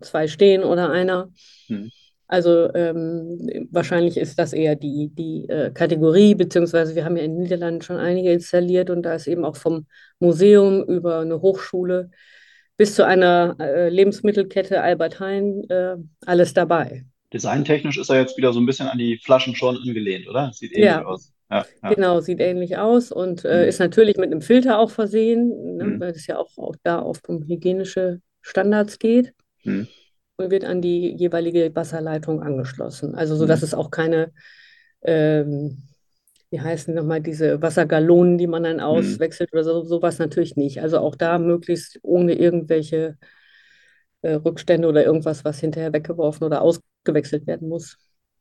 zwei 0.00 0.28
stehen 0.28 0.62
oder 0.62 0.90
einer. 0.90 1.30
Hm. 1.66 1.90
Also 2.28 2.72
ähm, 2.74 3.68
wahrscheinlich 3.70 4.16
ist 4.16 4.38
das 4.38 4.52
eher 4.52 4.76
die, 4.76 5.10
die 5.12 5.48
äh, 5.48 5.70
Kategorie, 5.70 6.34
beziehungsweise 6.34 6.94
wir 6.94 7.04
haben 7.04 7.16
ja 7.16 7.24
in 7.24 7.32
den 7.32 7.42
Niederlanden 7.42 7.82
schon 7.82 7.96
einige 7.96 8.32
installiert 8.32 8.90
und 8.90 9.02
da 9.02 9.14
ist 9.14 9.28
eben 9.28 9.44
auch 9.44 9.56
vom 9.56 9.86
Museum 10.18 10.82
über 10.84 11.20
eine 11.20 11.40
Hochschule 11.40 12.10
bis 12.76 12.94
zu 12.94 13.04
einer 13.04 13.56
äh, 13.60 13.88
Lebensmittelkette 13.88 14.82
Albert 14.82 15.20
Heijn 15.20 15.68
äh, 15.70 15.96
alles 16.24 16.52
dabei. 16.52 17.04
Designtechnisch 17.32 17.98
ist 17.98 18.10
er 18.10 18.20
jetzt 18.20 18.36
wieder 18.36 18.52
so 18.52 18.60
ein 18.60 18.66
bisschen 18.66 18.88
an 18.88 18.98
die 18.98 19.18
Flaschen 19.18 19.54
schon 19.54 19.76
angelehnt, 19.76 20.28
oder? 20.28 20.52
Sieht 20.52 20.72
ähnlich 20.72 20.86
ja. 20.86 21.04
aus. 21.04 21.32
Ja, 21.50 21.64
ja. 21.82 21.94
Genau, 21.94 22.20
sieht 22.20 22.40
ähnlich 22.40 22.76
aus 22.76 23.12
und 23.12 23.44
äh, 23.44 23.62
mhm. 23.62 23.68
ist 23.68 23.78
natürlich 23.78 24.16
mit 24.16 24.32
einem 24.32 24.40
Filter 24.40 24.78
auch 24.78 24.90
versehen, 24.90 25.76
ne, 25.76 25.84
mhm. 25.84 26.00
weil 26.00 26.10
es 26.10 26.26
ja 26.26 26.38
auch, 26.38 26.56
auch 26.58 26.74
da 26.82 26.98
auf 26.98 27.20
um 27.28 27.44
hygienische 27.44 28.20
Standards 28.42 28.98
geht. 28.98 29.32
Mhm 29.62 29.86
und 30.36 30.50
wird 30.50 30.64
an 30.64 30.82
die 30.82 31.14
jeweilige 31.14 31.74
Wasserleitung 31.74 32.42
angeschlossen. 32.42 33.14
Also 33.14 33.36
so, 33.36 33.46
dass 33.46 33.60
mhm. 33.60 33.64
es 33.64 33.74
auch 33.74 33.90
keine, 33.90 34.32
ähm, 35.02 35.82
wie 36.50 36.60
heißen 36.60 36.94
nochmal, 36.94 37.20
diese 37.20 37.60
Wassergalonen, 37.62 38.38
die 38.38 38.46
man 38.46 38.62
dann 38.64 38.76
mhm. 38.76 38.82
auswechselt 38.82 39.52
oder 39.52 39.64
so, 39.64 39.82
sowas 39.84 40.18
natürlich 40.18 40.56
nicht. 40.56 40.82
Also 40.82 40.98
auch 40.98 41.16
da 41.16 41.38
möglichst 41.38 41.98
ohne 42.02 42.34
irgendwelche 42.34 43.16
äh, 44.22 44.34
Rückstände 44.34 44.88
oder 44.88 45.04
irgendwas, 45.04 45.44
was 45.44 45.60
hinterher 45.60 45.92
weggeworfen 45.92 46.44
oder 46.46 46.62
ausgewechselt 47.06 47.46
werden 47.46 47.68
muss. 47.68 47.98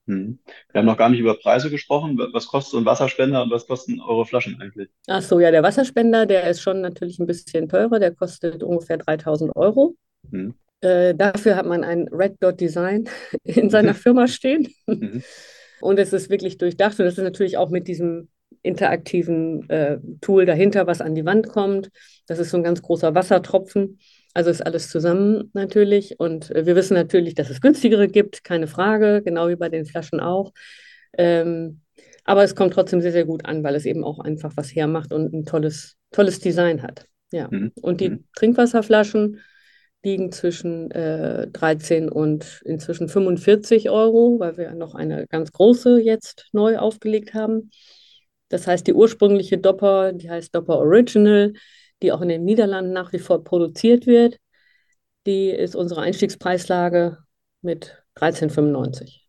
Mhm. 0.08 0.40
Wir 0.72 0.80
haben 0.80 0.86
noch 0.86 0.98
gar 0.98 1.10
nicht 1.10 1.20
über 1.20 1.36
Preise 1.36 1.70
gesprochen. 1.70 2.18
Was 2.34 2.48
kostet 2.48 2.74
so 2.74 2.78
ein 2.78 2.86
Wasserspender 2.86 3.42
und 3.44 3.52
was 3.52 3.66
kosten 3.66 4.00
eure 4.02 4.26
Flaschen 4.26 4.60
eigentlich? 4.62 4.90
Ach 5.08 5.22
so, 5.22 5.40
ja, 5.40 5.52
der 5.52 5.64
Wasserspender, 5.64 6.26
der 6.26 6.48
ist 6.50 6.62
schon 6.62 6.82
natürlich 6.82 7.20
ein 7.20 7.26
bisschen 7.26 7.68
teurer. 7.70 8.00
Der 8.00 8.14
kostet 8.14 8.64
ungefähr 8.64 8.98
3000 8.98 9.56
Euro. 9.56 9.96
Mhm. 10.30 10.56
Äh, 10.82 11.16
dafür 11.16 11.56
hat 11.56 11.66
man 11.66 11.84
ein 11.84 12.08
Red 12.12 12.36
Dot 12.40 12.60
Design 12.60 13.10
in 13.44 13.70
seiner. 13.70 13.94
Firma 13.96 14.28
stehen. 14.28 14.68
Mhm. 14.86 15.24
Und 15.82 16.00
es 16.00 16.14
ist 16.14 16.30
wirklich 16.30 16.58
durchdacht. 16.58 17.00
Und 17.00 17.06
das 17.06 17.18
ist 17.18 17.24
natürlich 17.24 17.58
auch 17.58 17.70
mit 17.70 17.88
diesem 17.88 18.30
interaktiven 18.66 19.70
äh, 19.70 19.98
Tool 20.22 20.46
dahinter, 20.46 20.88
was 20.88 21.02
an 21.02 21.16
die 21.16 21.26
Wand 21.26 21.50
kommt. 21.50 21.90
Das 22.28 22.40
ist 22.40 22.50
so 22.50 22.58
ein 22.58 22.64
ganz 22.64 22.82
großer 22.82 23.16
Wassertropfen. 23.16 24.00
Also 24.34 24.50
ist 24.50 24.66
alles 24.66 24.90
zusammen 24.90 25.52
natürlich. 25.54 26.20
Und 26.20 26.52
äh, 26.52 26.66
wir 26.66 26.76
wissen 26.76 26.96
natürlich, 26.96 27.36
dass 27.36 27.50
es 27.50 27.62
günstigere 27.62 28.08
gibt, 28.08 28.44
keine 28.44 28.68
Frage, 28.68 29.22
genau 29.24 29.48
wie 29.48 29.56
bei 29.56 29.70
den 29.70 29.86
Flaschen 29.86 30.20
auch. 30.20 30.52
Ähm, 31.18 31.82
aber 32.26 32.44
es 32.44 32.56
kommt 32.56 32.74
trotzdem 32.74 33.02
sehr, 33.02 33.12
sehr 33.12 33.26
gut 33.26 33.46
an, 33.46 33.64
weil 33.64 33.76
es 33.76 33.86
eben 33.86 34.04
auch 34.04 34.20
einfach 34.20 34.52
was 34.56 34.76
hermacht 34.76 35.14
und 35.14 35.32
ein 35.32 35.46
tolles, 35.46 35.96
tolles 36.12 36.40
Design 36.40 36.82
hat. 36.82 37.06
Ja. 37.32 37.48
Mhm. 37.50 37.72
Und 37.82 38.02
die 38.02 38.10
mhm. 38.10 38.26
Trinkwasserflaschen 38.36 39.42
liegen 40.04 40.32
zwischen 40.32 40.92
äh, 40.92 41.48
13 41.48 42.10
und 42.10 42.62
inzwischen 42.66 43.10
45 43.10 43.90
Euro, 43.90 44.40
weil 44.40 44.58
wir 44.58 44.74
noch 44.74 44.96
eine 44.96 45.28
ganz 45.28 45.52
große 45.52 46.00
jetzt 46.00 46.50
neu 46.52 46.78
aufgelegt 46.78 47.34
haben. 47.34 47.72
Das 48.50 48.68
heißt, 48.68 48.86
die 48.88 48.94
ursprüngliche 48.94 49.58
Dopper, 49.58 50.14
die 50.14 50.30
heißt 50.30 50.54
Dopper 50.54 50.80
Original, 50.80 51.54
die 52.02 52.12
auch 52.12 52.22
in 52.22 52.30
den 52.30 52.44
Niederlanden 52.44 52.94
nach 52.94 53.14
wie 53.14 53.20
vor 53.20 53.44
produziert 53.44 54.06
wird, 54.06 54.38
die 55.26 55.50
ist 55.50 55.76
unsere 55.76 56.02
Einstiegspreislage 56.02 57.18
mit 57.62 58.04
13,95. 58.16 59.22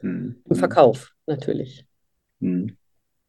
Hm. 0.00 0.42
Im 0.48 0.56
Verkauf 0.56 1.12
natürlich. 1.26 1.84
Hm. 2.40 2.76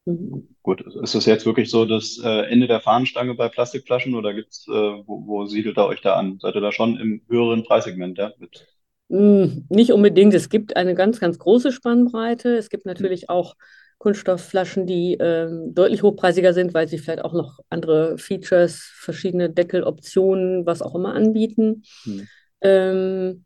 Mhm. 0.05 0.47
Gut, 0.63 0.81
ist 0.81 1.13
das 1.13 1.25
jetzt 1.25 1.45
wirklich 1.45 1.69
so 1.69 1.85
das 1.85 2.19
äh, 2.23 2.45
Ende 2.49 2.67
der 2.67 2.79
Fahnenstange 2.79 3.35
bei 3.35 3.49
Plastikflaschen 3.49 4.15
oder 4.15 4.33
gibt's, 4.33 4.67
äh, 4.67 4.71
wo, 4.71 5.27
wo 5.27 5.45
siedelt 5.45 5.77
ihr 5.77 5.85
euch 5.85 6.01
da 6.01 6.15
an? 6.15 6.39
Seid 6.39 6.55
ihr 6.55 6.61
da 6.61 6.71
schon 6.71 6.97
im 6.97 7.21
höheren 7.29 7.63
Preissegment, 7.63 8.17
ja? 8.17 8.31
Mit 8.39 8.67
hm, 9.09 9.65
Nicht 9.69 9.91
unbedingt. 9.91 10.33
Es 10.33 10.49
gibt 10.49 10.75
eine 10.75 10.95
ganz, 10.95 11.19
ganz 11.19 11.37
große 11.37 11.71
Spannbreite. 11.71 12.55
Es 12.55 12.69
gibt 12.69 12.85
natürlich 12.85 13.29
auch 13.29 13.55
Kunststoffflaschen, 14.01 14.87
die 14.87 15.15
ähm, 15.19 15.75
deutlich 15.75 16.01
hochpreisiger 16.01 16.55
sind, 16.55 16.73
weil 16.73 16.87
sie 16.87 16.97
vielleicht 16.97 17.23
auch 17.23 17.33
noch 17.33 17.59
andere 17.69 18.17
Features, 18.17 18.91
verschiedene 18.95 19.51
Deckeloptionen, 19.51 20.65
was 20.65 20.81
auch 20.81 20.95
immer 20.95 21.13
anbieten. 21.13 21.83
Hm. 22.05 22.27
Ähm, 22.61 23.45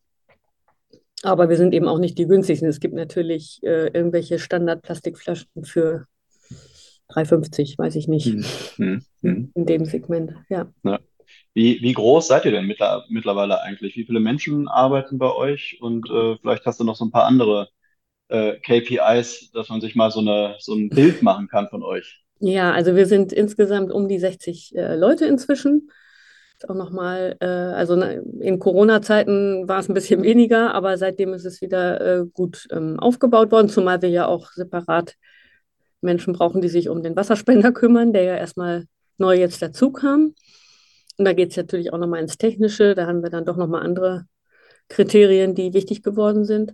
aber 1.24 1.50
wir 1.50 1.58
sind 1.58 1.74
eben 1.74 1.90
auch 1.90 2.00
nicht 2.00 2.18
die 2.18 2.26
günstigsten. 2.26 2.70
Es 2.70 2.80
gibt 2.80 2.94
natürlich 2.94 3.60
äh, 3.64 3.88
irgendwelche 3.88 4.40
Standardplastikflaschen 4.40 5.66
für 5.66 6.06
3,50, 7.10 7.78
weiß 7.78 7.96
ich 7.98 8.08
nicht. 8.08 8.28
Hm. 8.28 8.46
Hm. 8.78 9.06
hm. 9.24 9.52
In 9.56 9.66
dem 9.66 9.84
Segment, 9.84 10.36
ja. 10.48 10.72
ja. 10.84 11.00
Wie, 11.54 11.82
wie 11.82 11.94
groß 11.94 12.30
seid 12.30 12.46
ihr 12.46 12.52
denn 12.52 12.74
mittlerweile 13.10 13.62
eigentlich? 13.62 13.98
Wie 13.98 14.06
viele 14.06 14.22
Menschen 14.22 14.70
arbeiten 14.70 15.18
bei 15.18 15.34
euch? 15.34 15.80
Und 15.82 16.10
äh, 16.10 16.38
vielleicht 16.38 16.66
hast 16.66 16.80
du 16.80 16.86
noch 16.86 16.96
so 16.96 17.04
ein 17.04 17.12
paar 17.12 17.26
andere 17.26 17.68
äh, 18.30 18.58
KPIs, 18.60 19.52
dass 19.52 19.70
man 19.70 19.82
sich 19.82 19.96
mal 19.96 20.12
so, 20.12 20.20
eine, 20.20 20.56
so 20.60 20.74
ein 20.74 20.90
Bild 20.90 21.22
machen 21.22 21.48
kann 21.48 21.68
von 21.68 21.84
euch. 21.84 22.24
Ja, 22.40 22.74
also 22.74 22.96
wir 22.96 23.06
sind 23.06 23.32
insgesamt 23.32 23.92
um 23.92 24.08
die 24.08 24.20
60 24.20 24.76
äh, 24.76 24.96
Leute 24.96 25.26
inzwischen. 25.26 25.90
Auch 26.68 26.76
nochmal, 26.76 27.36
äh, 27.42 27.46
also 27.46 27.96
in 27.96 28.60
Corona-Zeiten 28.60 29.68
war 29.68 29.80
es 29.80 29.90
ein 29.90 29.94
bisschen 29.94 30.24
weniger, 30.24 30.74
aber 30.74 30.98
seitdem 30.98 31.34
ist 31.34 31.46
es 31.46 31.62
wieder 31.62 32.02
äh, 32.02 32.26
gut 32.34 32.68
ähm, 32.72 33.00
aufgebaut 33.00 33.52
worden, 33.52 33.70
zumal 33.70 34.02
wir 34.02 34.10
ja 34.10 34.26
auch 34.26 34.52
separat 34.52 35.16
Menschen 36.02 36.34
brauchen, 36.34 36.62
die 36.62 36.70
sich 36.70 36.90
um 36.90 37.04
den 37.04 37.16
Wasserspender 37.16 37.72
kümmern, 37.72 38.14
der 38.14 38.24
ja 38.24 38.36
erstmal 38.38 38.86
neu 39.18 39.38
jetzt 39.38 39.62
dazu 39.62 39.92
kam. 39.92 40.34
Und 41.18 41.26
da 41.26 41.34
geht 41.34 41.52
es 41.52 41.58
natürlich 41.58 41.94
auch 41.94 41.98
nochmal 41.98 42.22
ins 42.22 42.38
Technische. 42.38 42.96
Da 42.96 43.08
haben 43.08 43.24
wir 43.24 43.30
dann 43.30 43.46
doch 43.46 43.58
nochmal 43.58 43.84
andere 43.84 44.26
Kriterien, 44.90 45.56
die 45.56 45.74
wichtig 45.74 46.04
geworden 46.04 46.46
sind. 46.46 46.74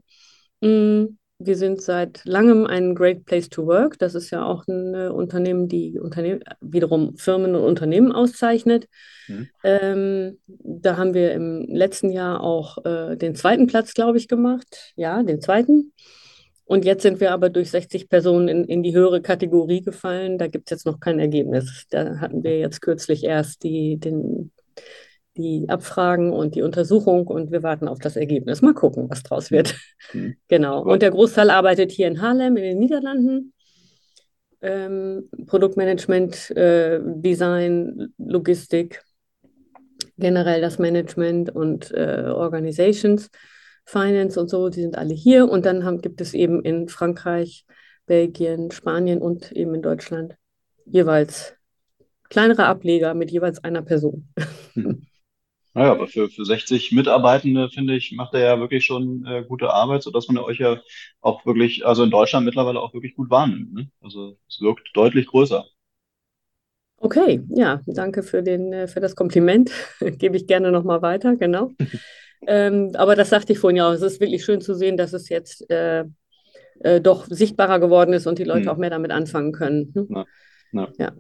Mm, 0.62 1.18
wir 1.46 1.56
sind 1.56 1.82
seit 1.82 2.22
langem 2.26 2.66
ein 2.66 2.96
Great 2.96 3.26
Place 3.26 3.50
to 3.50 3.66
Work. 3.66 4.00
Das 4.00 4.16
ist 4.16 4.30
ja 4.32 4.44
auch 4.46 4.68
ein 4.68 4.94
äh, 4.94 5.08
Unternehmen, 5.08 5.68
die 5.68 6.00
Unternehmen, 6.00 6.42
wiederum 6.62 7.18
Firmen 7.18 7.56
und 7.56 7.64
Unternehmen 7.64 8.12
auszeichnet. 8.12 8.88
Mhm. 9.28 9.50
Ähm, 9.64 10.38
da 10.48 10.98
haben 10.98 11.14
wir 11.14 11.34
im 11.34 11.66
letzten 11.68 12.10
Jahr 12.10 12.42
auch 12.42 12.84
äh, 12.86 13.16
den 13.18 13.36
zweiten 13.36 13.68
Platz, 13.68 13.94
glaube 13.94 14.18
ich, 14.18 14.28
gemacht. 14.28 14.94
Ja, 14.96 15.24
den 15.24 15.42
zweiten. 15.42 15.94
Und 16.66 16.86
jetzt 16.86 17.04
sind 17.04 17.20
wir 17.20 17.32
aber 17.34 17.50
durch 17.50 17.70
60 17.70 18.08
Personen 18.08 18.48
in, 18.48 18.64
in 18.64 18.82
die 18.82 18.96
höhere 18.96 19.22
Kategorie 19.22 19.82
gefallen. 19.82 20.38
Da 20.38 20.48
gibt 20.48 20.68
es 20.68 20.78
jetzt 20.78 20.86
noch 20.86 21.02
kein 21.02 21.20
Ergebnis. 21.20 21.86
Da 21.90 22.20
hatten 22.20 22.44
wir 22.44 22.60
jetzt 22.60 22.82
kürzlich 22.82 23.26
erst 23.26 23.64
die, 23.64 23.98
den, 23.98 24.52
die 25.38 25.66
Abfragen 25.70 26.34
und 26.34 26.56
die 26.56 26.62
Untersuchung 26.62 27.28
und 27.28 27.52
wir 27.52 27.64
warten 27.64 27.88
auf 27.88 28.00
das 28.00 28.16
Ergebnis. 28.16 28.62
Mal 28.62 28.74
gucken, 28.74 29.10
was 29.10 29.24
draus 29.24 29.52
wird. 29.52 29.76
Mhm. 30.14 30.36
Genau. 30.48 30.84
Und 30.84 31.02
der 31.02 31.12
Großteil 31.12 31.50
arbeitet 31.50 31.92
hier 31.92 32.08
in 32.08 32.22
Haarlem 32.22 32.58
in 32.58 32.64
den 32.64 32.80
Niederlanden. 32.80 33.54
Ähm, 34.62 35.30
Produktmanagement, 35.48 36.52
äh, 36.52 37.00
Design, 37.04 38.14
Logistik, 38.18 39.02
generell 40.18 40.62
das 40.62 40.78
Management 40.78 41.56
und 41.56 41.92
äh, 41.92 42.26
Organizations. 42.28 43.30
Finance 43.86 44.40
und 44.40 44.50
so, 44.50 44.70
die 44.70 44.82
sind 44.82 44.98
alle 44.98 45.14
hier. 45.14 45.50
Und 45.50 45.66
dann 45.66 45.84
haben, 45.84 46.02
gibt 46.02 46.22
es 46.22 46.34
eben 46.34 46.62
in 46.64 46.90
Frankreich, 46.90 47.66
Belgien, 48.06 48.72
Spanien 48.72 49.22
und 49.22 49.52
eben 49.52 49.74
in 49.74 49.82
Deutschland 49.82 50.36
jeweils 50.86 51.56
kleinere 52.30 52.66
Ableger 52.66 53.14
mit 53.14 53.32
jeweils 53.32 53.64
einer 53.64 53.82
Person. 53.82 54.30
Hm. 54.74 55.06
Naja, 55.74 55.92
aber 55.92 56.08
für, 56.08 56.30
für 56.30 56.44
60 56.44 56.92
Mitarbeitende, 56.92 57.70
finde 57.70 57.96
ich, 57.96 58.12
macht 58.12 58.34
er 58.34 58.42
ja 58.42 58.60
wirklich 58.60 58.86
schon 58.86 59.26
äh, 59.26 59.44
gute 59.48 59.74
Arbeit, 59.74 60.04
sodass 60.04 60.28
man 60.28 60.38
euch 60.44 60.60
ja 60.60 60.82
auch 61.22 61.46
wirklich, 61.46 61.86
also 61.86 62.04
in 62.04 62.12
Deutschland 62.12 62.46
mittlerweile 62.46 62.82
auch 62.82 62.94
wirklich 62.94 63.16
gut 63.16 63.30
wahrnimmt. 63.30 63.74
Ne? 63.74 63.90
Also 64.02 64.38
es 64.50 64.60
wirkt 64.60 64.90
deutlich 64.94 65.28
größer. 65.28 65.66
Okay, 66.98 67.42
ja, 67.50 67.82
danke 67.88 68.22
für, 68.22 68.44
den, 68.44 68.74
äh, 68.74 68.88
für 68.88 69.00
das 69.00 69.16
Kompliment. 69.16 69.72
Gebe 70.00 70.36
ich 70.36 70.46
gerne 70.46 70.72
nochmal 70.72 71.02
weiter, 71.02 71.36
genau. 71.36 71.72
Ähm, 72.48 72.94
aber 72.96 73.16
das 73.16 73.30
sagte 73.30 73.54
ich 73.54 73.60
vorhin 73.60 73.78
ja 73.78 73.88
auch. 73.88 73.94
Es 73.94 74.02
ist 74.02 74.20
wirklich 74.20 74.44
schön 74.44 74.62
zu 74.62 74.74
sehen, 74.74 74.98
dass 74.98 75.14
es 75.14 75.30
jetzt 75.30 75.70
äh, 75.70 76.06
äh, 76.80 77.00
doch 77.00 77.28
sichtbarer 77.28 77.80
geworden 77.80 78.14
ist 78.14 78.28
und 78.28 78.40
die 78.40 78.44
Leute 78.44 78.64
hm. 78.64 78.70
auch 78.70 78.78
mehr 78.78 78.90
damit 78.90 79.12
anfangen 79.12 79.52
können. 79.52 79.92
Hm? 79.94 80.08
Na, 80.10 80.26
na. 80.72 80.92
Ja. 80.98 81.12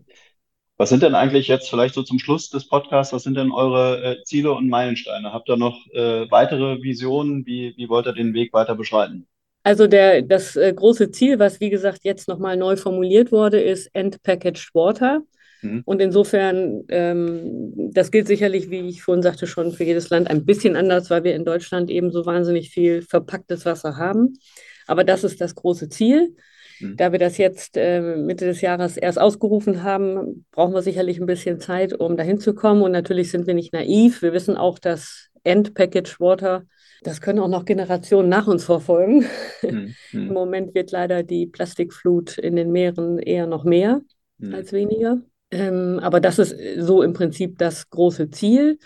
Was 0.81 0.89
sind 0.89 1.03
denn 1.03 1.13
eigentlich 1.13 1.47
jetzt 1.47 1.69
vielleicht 1.69 1.93
so 1.93 2.01
zum 2.01 2.17
Schluss 2.17 2.49
des 2.49 2.67
Podcasts, 2.67 3.13
was 3.13 3.21
sind 3.21 3.37
denn 3.37 3.51
eure 3.51 4.03
äh, 4.03 4.23
Ziele 4.23 4.51
und 4.51 4.67
Meilensteine? 4.67 5.31
Habt 5.31 5.47
ihr 5.47 5.55
noch 5.55 5.77
äh, 5.93 6.25
weitere 6.31 6.81
Visionen? 6.81 7.45
Wie, 7.45 7.75
wie 7.77 7.87
wollt 7.87 8.07
ihr 8.07 8.13
den 8.13 8.33
Weg 8.33 8.51
weiter 8.51 8.73
beschreiten? 8.73 9.27
Also 9.61 9.85
der, 9.85 10.23
das 10.23 10.55
äh, 10.55 10.73
große 10.73 11.11
Ziel, 11.11 11.37
was 11.37 11.59
wie 11.59 11.69
gesagt 11.69 11.99
jetzt 12.01 12.27
nochmal 12.27 12.57
neu 12.57 12.77
formuliert 12.77 13.31
wurde, 13.31 13.61
ist 13.61 13.91
End 13.93 14.23
Packaged 14.23 14.71
Water. 14.73 15.21
Mhm. 15.61 15.83
Und 15.85 16.01
insofern, 16.01 16.81
ähm, 16.89 17.91
das 17.93 18.09
gilt 18.09 18.25
sicherlich, 18.25 18.71
wie 18.71 18.79
ich 18.79 19.03
vorhin 19.03 19.21
sagte, 19.21 19.45
schon 19.45 19.73
für 19.73 19.83
jedes 19.83 20.09
Land 20.09 20.31
ein 20.31 20.45
bisschen 20.45 20.75
anders, 20.75 21.11
weil 21.11 21.23
wir 21.23 21.35
in 21.35 21.45
Deutschland 21.45 21.91
eben 21.91 22.11
so 22.11 22.25
wahnsinnig 22.25 22.71
viel 22.71 23.03
verpacktes 23.03 23.67
Wasser 23.67 23.97
haben. 23.97 24.33
Aber 24.87 25.03
das 25.03 25.23
ist 25.23 25.41
das 25.41 25.53
große 25.53 25.89
Ziel. 25.89 26.35
Mhm. 26.81 26.97
Da 26.97 27.11
wir 27.11 27.19
das 27.19 27.37
jetzt 27.37 27.77
äh, 27.77 28.01
Mitte 28.01 28.45
des 28.45 28.61
Jahres 28.61 28.97
erst 28.97 29.19
ausgerufen 29.19 29.83
haben, 29.83 30.45
brauchen 30.51 30.73
wir 30.73 30.81
sicherlich 30.81 31.19
ein 31.19 31.25
bisschen 31.25 31.59
Zeit, 31.59 31.93
um 31.93 32.17
dahin 32.17 32.39
zu 32.39 32.53
kommen. 32.53 32.81
Und 32.81 32.91
natürlich 32.91 33.31
sind 33.31 33.47
wir 33.47 33.53
nicht 33.53 33.73
naiv. 33.73 34.21
Wir 34.21 34.33
wissen 34.33 34.57
auch, 34.57 34.79
dass 34.79 35.29
End-Package 35.43 36.19
Water, 36.19 36.65
das 37.03 37.21
können 37.21 37.39
auch 37.39 37.47
noch 37.47 37.65
Generationen 37.65 38.29
nach 38.29 38.47
uns 38.47 38.63
verfolgen. 38.63 39.25
Mhm. 39.61 39.95
Im 40.11 40.33
Moment 40.33 40.75
wird 40.75 40.91
leider 40.91 41.23
die 41.23 41.47
Plastikflut 41.47 42.37
in 42.37 42.55
den 42.55 42.71
Meeren 42.71 43.19
eher 43.19 43.47
noch 43.47 43.63
mehr 43.63 44.01
mhm. 44.37 44.53
als 44.53 44.73
weniger. 44.73 45.21
Ähm, 45.51 45.99
aber 46.01 46.19
das 46.19 46.39
ist 46.39 46.55
so 46.77 47.01
im 47.01 47.13
Prinzip 47.13 47.57
das 47.57 47.89
große 47.89 48.29
Ziel. 48.29 48.79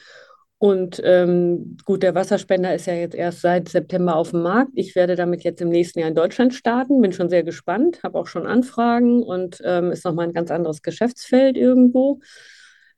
Und 0.65 0.99
ähm, 1.05 1.77
gut, 1.85 2.01
der 2.01 2.15
Wasserspender 2.15 2.73
ist 2.73 2.87
ja 2.87 2.95
jetzt 2.95 3.13
erst 3.13 3.41
seit 3.41 3.69
September 3.69 4.15
auf 4.15 4.31
dem 4.31 4.41
Markt. 4.41 4.71
Ich 4.73 4.95
werde 4.95 5.15
damit 5.15 5.43
jetzt 5.43 5.61
im 5.61 5.69
nächsten 5.69 5.99
Jahr 5.99 6.09
in 6.09 6.15
Deutschland 6.15 6.55
starten, 6.55 7.01
bin 7.01 7.13
schon 7.13 7.29
sehr 7.29 7.43
gespannt, 7.43 8.01
habe 8.01 8.17
auch 8.17 8.25
schon 8.25 8.47
Anfragen 8.47 9.21
und 9.21 9.61
ähm, 9.63 9.91
ist 9.91 10.05
nochmal 10.05 10.25
ein 10.25 10.33
ganz 10.33 10.49
anderes 10.49 10.81
Geschäftsfeld 10.81 11.55
irgendwo. 11.55 12.19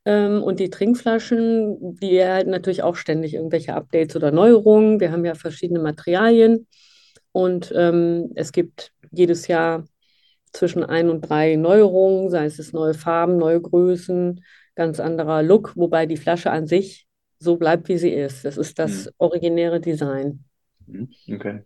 Ähm, 0.05 0.43
und 0.43 0.61
die 0.61 0.69
Trinkflaschen, 0.69 1.97
die 1.99 2.15
erhalten 2.15 2.51
natürlich 2.51 2.83
auch 2.83 2.95
ständig 2.95 3.33
irgendwelche 3.33 3.73
Updates 3.73 4.15
oder 4.15 4.31
Neuerungen. 4.31 5.01
Wir 5.01 5.11
haben 5.11 5.25
ja 5.25 5.35
verschiedene 5.35 5.81
Materialien 5.81 6.67
und 7.33 7.73
ähm, 7.75 8.31
es 8.35 8.53
gibt 8.53 8.93
jedes 9.11 9.49
Jahr 9.49 9.83
zwischen 10.53 10.85
ein 10.85 11.09
und 11.09 11.27
drei 11.27 11.57
Neuerungen, 11.57 12.29
sei 12.29 12.45
es 12.45 12.71
neue 12.71 12.93
Farben, 12.93 13.35
neue 13.35 13.59
Größen, 13.59 14.41
ganz 14.73 15.01
anderer 15.01 15.43
Look, 15.43 15.75
wobei 15.75 16.05
die 16.05 16.15
Flasche 16.15 16.49
an 16.49 16.65
sich 16.65 17.06
so 17.39 17.57
bleibt, 17.57 17.87
wie 17.89 17.97
sie 17.97 18.11
ist. 18.11 18.45
Das 18.45 18.57
ist 18.57 18.77
das 18.79 19.05
mhm. 19.05 19.11
originäre 19.17 19.79
Design. 19.79 20.43
Mhm. 20.85 21.09
Okay. 21.31 21.61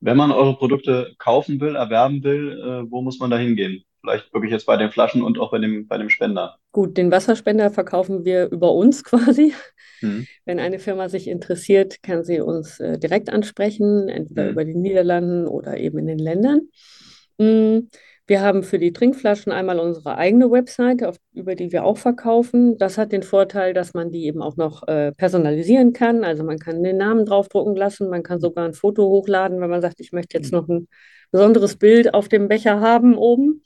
Wenn 0.00 0.16
man 0.16 0.32
eure 0.32 0.56
Produkte 0.56 1.14
kaufen 1.18 1.60
will, 1.60 1.76
erwerben 1.76 2.24
will, 2.24 2.60
äh, 2.60 2.90
wo 2.90 3.02
muss 3.02 3.20
man 3.20 3.30
da 3.30 3.38
hingehen? 3.38 3.84
Vielleicht 4.00 4.32
wirklich 4.34 4.50
jetzt 4.50 4.66
bei 4.66 4.76
den 4.76 4.90
Flaschen 4.90 5.22
und 5.22 5.38
auch 5.38 5.52
bei 5.52 5.58
dem, 5.58 5.86
bei 5.86 5.96
dem 5.96 6.10
Spender. 6.10 6.56
Gut, 6.72 6.96
den 6.96 7.12
Wasserspender 7.12 7.70
verkaufen 7.70 8.24
wir 8.24 8.50
über 8.50 8.72
uns 8.72 9.04
quasi. 9.04 9.54
Mhm. 10.00 10.26
Wenn 10.44 10.58
eine 10.58 10.80
Firma 10.80 11.08
sich 11.08 11.28
interessiert, 11.28 12.02
kann 12.02 12.24
sie 12.24 12.40
uns 12.40 12.80
äh, 12.80 12.98
direkt 12.98 13.30
ansprechen, 13.30 14.08
entweder 14.08 14.44
mhm. 14.44 14.50
über 14.50 14.64
die 14.64 14.74
Niederlanden 14.74 15.46
oder 15.46 15.76
eben 15.78 15.98
in 15.98 16.06
den 16.06 16.18
Ländern. 16.18 16.62
Mhm. 17.38 17.90
Wir 18.32 18.40
haben 18.40 18.62
für 18.62 18.78
die 18.78 18.94
Trinkflaschen 18.94 19.52
einmal 19.52 19.78
unsere 19.78 20.16
eigene 20.16 20.50
Webseite, 20.50 21.06
auf, 21.06 21.18
über 21.34 21.54
die 21.54 21.70
wir 21.70 21.84
auch 21.84 21.98
verkaufen. 21.98 22.78
Das 22.78 22.96
hat 22.96 23.12
den 23.12 23.22
Vorteil, 23.22 23.74
dass 23.74 23.92
man 23.92 24.10
die 24.10 24.24
eben 24.24 24.40
auch 24.40 24.56
noch 24.56 24.88
äh, 24.88 25.12
personalisieren 25.12 25.92
kann. 25.92 26.24
Also 26.24 26.42
man 26.42 26.58
kann 26.58 26.82
den 26.82 26.96
Namen 26.96 27.26
draufdrucken 27.26 27.76
lassen, 27.76 28.08
man 28.08 28.22
kann 28.22 28.40
sogar 28.40 28.64
ein 28.64 28.72
Foto 28.72 29.06
hochladen, 29.06 29.60
wenn 29.60 29.68
man 29.68 29.82
sagt, 29.82 30.00
ich 30.00 30.12
möchte 30.12 30.38
jetzt 30.38 30.50
noch 30.50 30.66
ein 30.66 30.88
besonderes 31.30 31.76
Bild 31.76 32.14
auf 32.14 32.30
dem 32.30 32.48
Becher 32.48 32.80
haben 32.80 33.18
oben. 33.18 33.64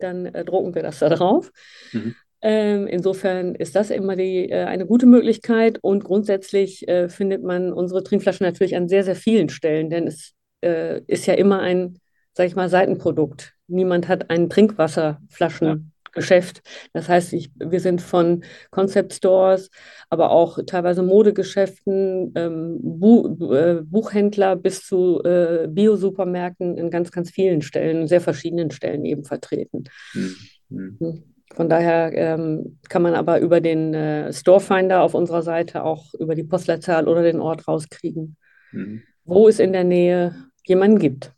Dann 0.00 0.26
äh, 0.26 0.44
drucken 0.44 0.74
wir 0.74 0.82
das 0.82 0.98
da 0.98 1.08
drauf. 1.08 1.52
Mhm. 1.92 2.16
Ähm, 2.40 2.88
insofern 2.88 3.54
ist 3.54 3.76
das 3.76 3.90
immer 3.90 4.16
die, 4.16 4.50
äh, 4.50 4.64
eine 4.64 4.84
gute 4.84 5.06
Möglichkeit 5.06 5.78
und 5.80 6.02
grundsätzlich 6.02 6.88
äh, 6.88 7.08
findet 7.08 7.44
man 7.44 7.72
unsere 7.72 8.02
Trinkflaschen 8.02 8.44
natürlich 8.44 8.74
an 8.74 8.88
sehr, 8.88 9.04
sehr 9.04 9.14
vielen 9.14 9.48
Stellen, 9.48 9.90
denn 9.90 10.08
es 10.08 10.32
äh, 10.60 11.02
ist 11.06 11.26
ja 11.26 11.34
immer 11.34 11.60
ein 11.60 12.00
sag 12.32 12.46
ich 12.46 12.56
mal, 12.56 12.68
Seitenprodukt. 12.68 13.54
Niemand 13.66 14.08
hat 14.08 14.30
ein 14.30 14.50
Trinkwasserflaschengeschäft. 14.50 16.62
Das 16.92 17.08
heißt, 17.08 17.32
ich, 17.32 17.50
wir 17.56 17.80
sind 17.80 18.02
von 18.02 18.44
Concept 18.70 19.14
Stores, 19.14 19.70
aber 20.10 20.30
auch 20.30 20.58
teilweise 20.66 21.02
Modegeschäften, 21.02 22.32
ähm, 22.34 22.78
Bu 22.82 23.52
äh, 23.52 23.82
Buchhändler 23.82 24.56
bis 24.56 24.86
zu 24.86 25.22
äh, 25.24 25.66
Bio-Supermärkten 25.68 26.76
in 26.76 26.90
ganz, 26.90 27.10
ganz 27.10 27.30
vielen 27.30 27.62
Stellen, 27.62 28.08
sehr 28.08 28.20
verschiedenen 28.20 28.70
Stellen 28.70 29.04
eben 29.04 29.24
vertreten. 29.24 29.84
Mhm. 30.14 30.36
Mhm. 30.68 31.24
Von 31.54 31.68
daher 31.68 32.12
ähm, 32.14 32.78
kann 32.88 33.02
man 33.02 33.14
aber 33.14 33.40
über 33.40 33.60
den 33.60 33.92
äh, 33.92 34.32
Storefinder 34.32 35.02
auf 35.02 35.14
unserer 35.14 35.42
Seite 35.42 35.84
auch 35.84 36.14
über 36.14 36.34
die 36.34 36.44
Postleitzahl 36.44 37.08
oder 37.08 37.22
den 37.22 37.40
Ort 37.40 37.68
rauskriegen, 37.68 38.36
mhm. 38.72 39.02
wo 39.24 39.48
es 39.48 39.58
in 39.58 39.72
der 39.72 39.84
Nähe 39.84 40.34
jemanden 40.64 40.98
gibt. 40.98 41.32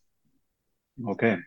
Okay. 1.03 1.39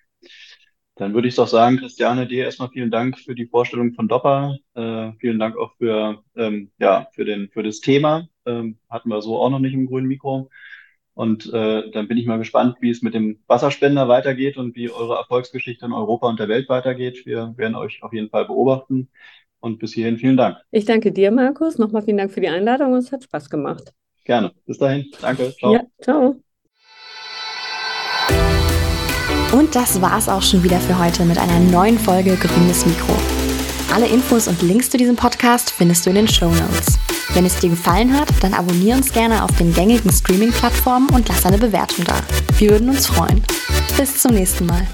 Dann 0.95 1.13
würde 1.13 1.27
ich 1.27 1.36
doch 1.36 1.47
sagen, 1.47 1.77
Christiane, 1.77 2.27
dir 2.27 2.45
erstmal 2.45 2.69
vielen 2.69 2.89
Dank 2.89 3.19
für 3.19 3.36
die 3.36 3.45
Vorstellung 3.45 3.93
von 3.93 4.07
Dopper. 4.07 4.57
Äh, 4.73 5.12
vielen 5.19 5.38
Dank 5.38 5.55
auch 5.55 5.75
für, 5.77 6.23
ähm, 6.36 6.71
ja, 6.79 7.07
für, 7.13 7.23
den, 7.23 7.49
für 7.49 7.62
das 7.62 7.81
Thema. 7.81 8.27
Ähm, 8.45 8.79
hatten 8.89 9.10
wir 9.10 9.21
so 9.21 9.39
auch 9.39 9.51
noch 9.51 9.60
nicht 9.60 9.73
im 9.73 9.86
grünen 9.86 10.07
Mikro. 10.07 10.49
Und 11.13 11.51
äh, 11.53 11.89
dann 11.91 12.07
bin 12.07 12.17
ich 12.17 12.25
mal 12.25 12.38
gespannt, 12.38 12.77
wie 12.79 12.89
es 12.89 13.01
mit 13.01 13.13
dem 13.13 13.39
Wasserspender 13.47 14.07
weitergeht 14.07 14.57
und 14.57 14.75
wie 14.75 14.89
eure 14.89 15.15
Erfolgsgeschichte 15.15 15.86
in 15.86 15.93
Europa 15.93 16.27
und 16.27 16.39
der 16.39 16.47
Welt 16.47 16.67
weitergeht. 16.69 17.25
Wir 17.25 17.53
werden 17.57 17.75
euch 17.75 18.01
auf 18.01 18.13
jeden 18.13 18.29
Fall 18.29 18.45
beobachten. 18.45 19.10
Und 19.60 19.79
bis 19.79 19.93
hierhin 19.93 20.17
vielen 20.17 20.38
Dank. 20.38 20.57
Ich 20.71 20.86
danke 20.86 21.12
dir, 21.12 21.31
Markus. 21.31 21.77
Nochmal 21.77 22.03
vielen 22.03 22.17
Dank 22.17 22.31
für 22.31 22.41
die 22.41 22.49
Einladung. 22.49 22.93
Es 22.95 23.12
hat 23.12 23.23
Spaß 23.23 23.49
gemacht. 23.49 23.93
Gerne. 24.25 24.51
Bis 24.65 24.77
dahin. 24.77 25.12
Danke. 25.21 25.51
Ciao. 25.57 25.73
Ja, 25.73 25.81
ciao. 26.01 26.41
Und 29.58 29.74
das 29.74 30.00
war's 30.02 30.30
auch 30.30 30.43
schon 30.43 30.62
wieder 30.62 30.80
für 30.80 31.00
heute 31.00 31.26
mit 31.26 31.39
einer 31.39 31.60
neuen 31.60 31.98
Folge 31.98 32.36
Grünes 32.36 32.86
Mikro. 32.86 33.12
Alle 33.91 34.06
Infos 34.06 34.48
und 34.48 34.62
Links 34.62 34.91
zu 34.91 34.98
diesem 34.98 35.15
Podcast 35.15 35.72
findest 35.72 36.06
du 36.06 36.12
in 36.12 36.17
den 36.17 36.28
Show 36.28 36.50
Notes. 36.50 37.00
Wenn 37.34 37.43
es 37.43 37.58
dir 37.58 37.72
gefallen 37.72 38.15
hat, 38.15 38.28
dann 38.41 38.54
abonniere 38.54 38.98
uns 38.98 39.12
gerne 39.12 39.43
auf 39.43 39.50
den 39.58 39.74
gängigen 39.74 40.12
Streaming-Plattformen 40.12 41.10
und 41.10 41.28
lass 41.28 41.43
eine 41.48 41.58
Bewertung 41.58 42.06
da. 42.06 42.20
Wir 42.60 42.70
würden 42.70 42.89
uns 42.89 43.08
freuen. 43.08 43.41
Bis 43.98 44.22
zum 44.22 44.36
nächsten 44.36 44.67
Mal. 44.67 44.86